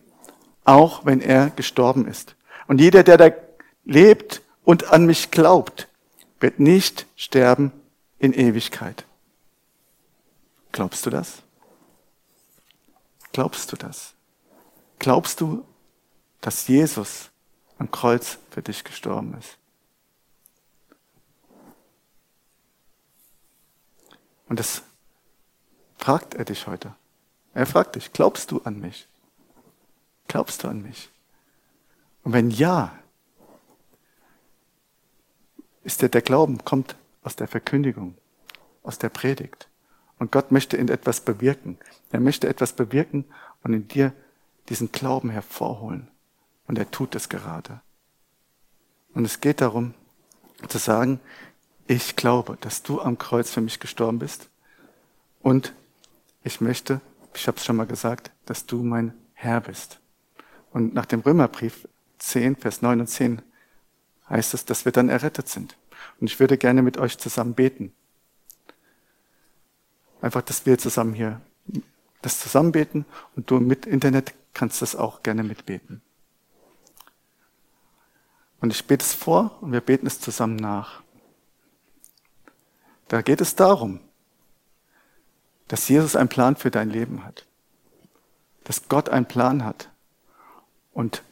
auch 0.64 1.06
wenn 1.06 1.22
er 1.22 1.50
gestorben 1.52 2.08
ist. 2.08 2.36
Und 2.68 2.82
jeder, 2.82 3.04
der 3.04 3.18
da 3.18 3.30
lebt 3.86 4.42
und 4.64 4.92
an 4.92 5.06
mich 5.06 5.32
glaubt, 5.32 5.88
wird 6.40 6.60
nicht 6.60 7.06
sterben 7.16 7.72
in 8.20 8.34
Ewigkeit. 8.34 9.06
Glaubst 10.72 11.06
du 11.06 11.10
das? 11.10 11.42
Glaubst 13.32 13.72
du 13.72 13.76
das? 13.76 14.14
Glaubst 15.00 15.42
du, 15.42 15.66
dass 16.42 16.68
Jesus 16.68 17.30
am 17.80 17.90
Kreuz 17.92 18.38
für 18.52 18.62
dich 18.62 18.84
gestorben 18.84 19.36
ist. 19.40 19.58
Und 24.48 24.60
das 24.60 24.84
fragt 25.98 26.34
er 26.34 26.46
dich 26.46 26.68
heute. 26.68 26.94
Er 27.54 27.66
fragt 27.66 27.96
dich, 27.96 28.14
glaubst 28.14 28.52
du 28.52 28.62
an 28.64 28.80
mich? 28.80 29.08
Glaubst 30.28 30.64
du 30.64 30.68
an 30.68 30.82
mich? 30.82 31.10
Und 32.24 32.34
wenn 32.34 32.52
ja, 32.52 32.94
ist 35.84 36.02
der, 36.02 36.10
der 36.10 36.22
Glauben 36.22 36.64
kommt 36.66 36.96
aus 37.22 37.36
der 37.36 37.48
Verkündigung, 37.48 38.16
aus 38.84 38.98
der 38.98 39.10
Predigt. 39.10 39.68
Und 40.18 40.32
Gott 40.32 40.52
möchte 40.52 40.78
in 40.78 40.90
etwas 40.90 41.22
bewirken. 41.22 41.78
Er 42.12 42.20
möchte 42.20 42.48
etwas 42.48 42.74
bewirken 42.74 43.26
und 43.64 43.74
in 43.74 43.88
dir 43.88 44.14
diesen 44.68 44.92
Glauben 44.92 45.30
hervorholen. 45.30 46.10
Und 46.68 46.78
er 46.78 46.92
tut 46.92 47.16
es 47.16 47.30
gerade. 47.30 47.82
Und 49.14 49.26
es 49.26 49.42
geht 49.42 49.62
darum, 49.62 49.94
zu 50.68 50.78
sagen, 50.78 51.20
ich 51.88 52.16
glaube, 52.16 52.58
dass 52.62 52.84
du 52.84 53.02
am 53.02 53.18
Kreuz 53.18 53.50
für 53.50 53.62
mich 53.62 53.80
gestorben 53.80 54.20
bist. 54.20 54.50
Und 55.42 55.74
ich 56.44 56.62
möchte, 56.62 57.02
ich 57.34 57.48
habe 57.48 57.58
es 57.58 57.66
schon 57.66 57.78
mal 57.78 57.88
gesagt, 57.88 58.32
dass 58.46 58.66
du 58.66 58.84
mein 58.84 59.14
Herr 59.34 59.62
bist. 59.62 60.00
Und 60.72 60.94
nach 60.94 61.06
dem 61.06 61.22
Römerbrief 61.22 61.88
10, 62.20 62.58
Vers 62.58 62.82
9 62.82 63.00
und 63.00 63.08
10 63.08 63.42
heißt 64.30 64.54
es, 64.54 64.66
dass 64.66 64.86
wir 64.86 64.92
dann 64.92 65.10
errettet 65.10 65.50
sind. 65.50 65.79
Und 66.20 66.28
ich 66.28 66.40
würde 66.40 66.58
gerne 66.58 66.82
mit 66.82 66.98
euch 66.98 67.18
zusammen 67.18 67.54
beten. 67.54 67.94
Einfach, 70.22 70.42
dass 70.42 70.66
wir 70.66 70.78
zusammen 70.78 71.14
hier 71.14 71.42
das 72.22 72.40
zusammen 72.40 72.72
beten 72.72 73.06
und 73.36 73.50
du 73.50 73.60
mit 73.60 73.86
Internet 73.86 74.34
kannst 74.54 74.82
das 74.82 74.96
auch 74.96 75.24
gerne 75.24 75.44
mitbeten. 75.44 76.02
Und 78.60 78.74
ich 78.74 78.86
bete 78.86 79.06
es 79.06 79.14
vor 79.14 79.58
und 79.62 79.72
wir 79.72 79.80
beten 79.80 80.06
es 80.06 80.20
zusammen 80.20 80.58
nach. 80.58 81.02
Da 83.08 83.22
geht 83.22 83.40
es 83.40 83.56
darum, 83.56 84.02
dass 85.70 85.88
Jesus 85.88 86.16
einen 86.16 86.30
Plan 86.30 86.56
für 86.56 86.72
dein 86.72 86.90
Leben 86.90 87.24
hat. 87.24 87.46
Dass 88.66 88.90
Gott 88.90 89.08
einen 89.08 89.28
Plan 89.28 89.64
hat. 89.64 89.90
Und 90.92 91.24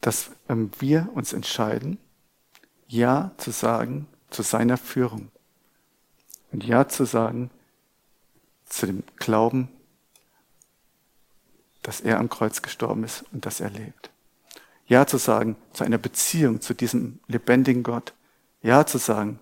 dass 0.00 0.30
ähm, 0.48 0.70
wir 0.78 1.08
uns 1.12 1.32
entscheiden, 1.32 1.98
Ja 2.88 3.30
zu 3.36 3.50
sagen 3.50 4.08
zu 4.30 4.42
seiner 4.42 4.76
Führung. 4.76 5.30
Und 6.50 6.64
Ja 6.64 6.88
zu 6.88 7.04
sagen 7.04 7.50
zu 8.64 8.86
dem 8.86 9.04
Glauben, 9.16 9.68
dass 11.82 12.00
er 12.00 12.18
am 12.18 12.28
Kreuz 12.28 12.60
gestorben 12.62 13.04
ist 13.04 13.24
und 13.32 13.46
dass 13.46 13.60
er 13.60 13.70
lebt. 13.70 14.10
Ja 14.86 15.06
zu 15.06 15.18
sagen 15.18 15.56
zu 15.72 15.84
einer 15.84 15.98
Beziehung 15.98 16.60
zu 16.60 16.74
diesem 16.74 17.20
lebendigen 17.28 17.82
Gott. 17.82 18.14
Ja 18.62 18.84
zu 18.86 18.98
sagen 18.98 19.38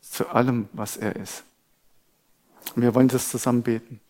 zu 0.00 0.28
allem, 0.28 0.68
was 0.72 0.96
er 0.96 1.16
ist. 1.16 1.44
Und 2.74 2.82
wir 2.82 2.94
wollen 2.94 3.08
das 3.08 3.28
zusammen 3.28 3.62
beten. 3.62 4.00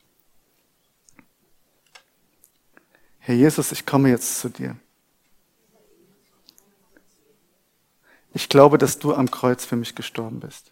Herr 3.18 3.34
Jesus, 3.34 3.72
ich 3.72 3.84
komme 3.84 4.08
jetzt 4.08 4.40
zu 4.40 4.48
dir. 4.48 4.76
Ich 8.38 8.48
glaube, 8.48 8.78
dass 8.78 9.00
du 9.00 9.12
am 9.12 9.32
Kreuz 9.32 9.64
für 9.64 9.74
mich 9.74 9.96
gestorben 9.96 10.38
bist. 10.38 10.70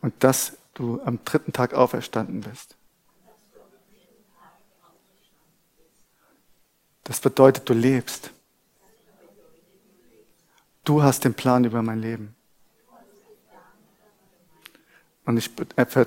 Und 0.00 0.12
dass 0.24 0.56
du 0.74 1.00
am 1.02 1.24
dritten 1.24 1.52
Tag 1.52 1.72
auferstanden 1.72 2.40
bist. 2.40 2.76
Das 7.04 7.20
bedeutet, 7.20 7.68
du 7.68 7.74
lebst. 7.74 8.32
Du 10.82 11.04
hast 11.04 11.22
den 11.22 11.34
Plan 11.34 11.62
über 11.62 11.80
mein 11.80 12.00
Leben. 12.00 12.34
Und 15.26 15.36
ich, 15.36 15.48
äh, 15.76 16.06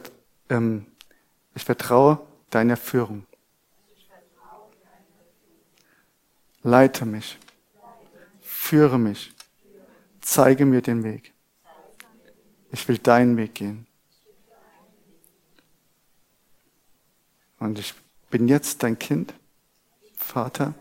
ähm, 0.49 0.85
ich 1.53 1.63
vertraue 1.63 2.19
deiner 2.49 2.75
Führung. 2.75 3.25
Leite 6.65 7.05
mich. 7.05 7.37
Führe 8.41 8.97
mich. 8.97 9.31
Zeige 10.19 10.65
mir 10.65 10.81
den 10.81 11.03
Weg. 11.03 11.31
Ich 12.71 12.87
will 12.87 12.97
deinen 12.97 13.37
Weg 13.37 13.53
gehen. 13.53 13.85
Und 17.59 17.77
ich 17.77 17.93
bin 18.31 18.47
jetzt 18.47 18.81
dein 18.81 18.97
Kind, 18.97 19.35
Vater. 20.15 20.73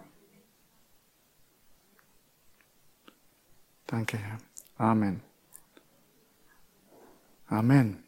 Danke, 3.87 4.17
Herr. 4.17 4.39
Amen. 4.79 5.21
Amen. 7.49 8.04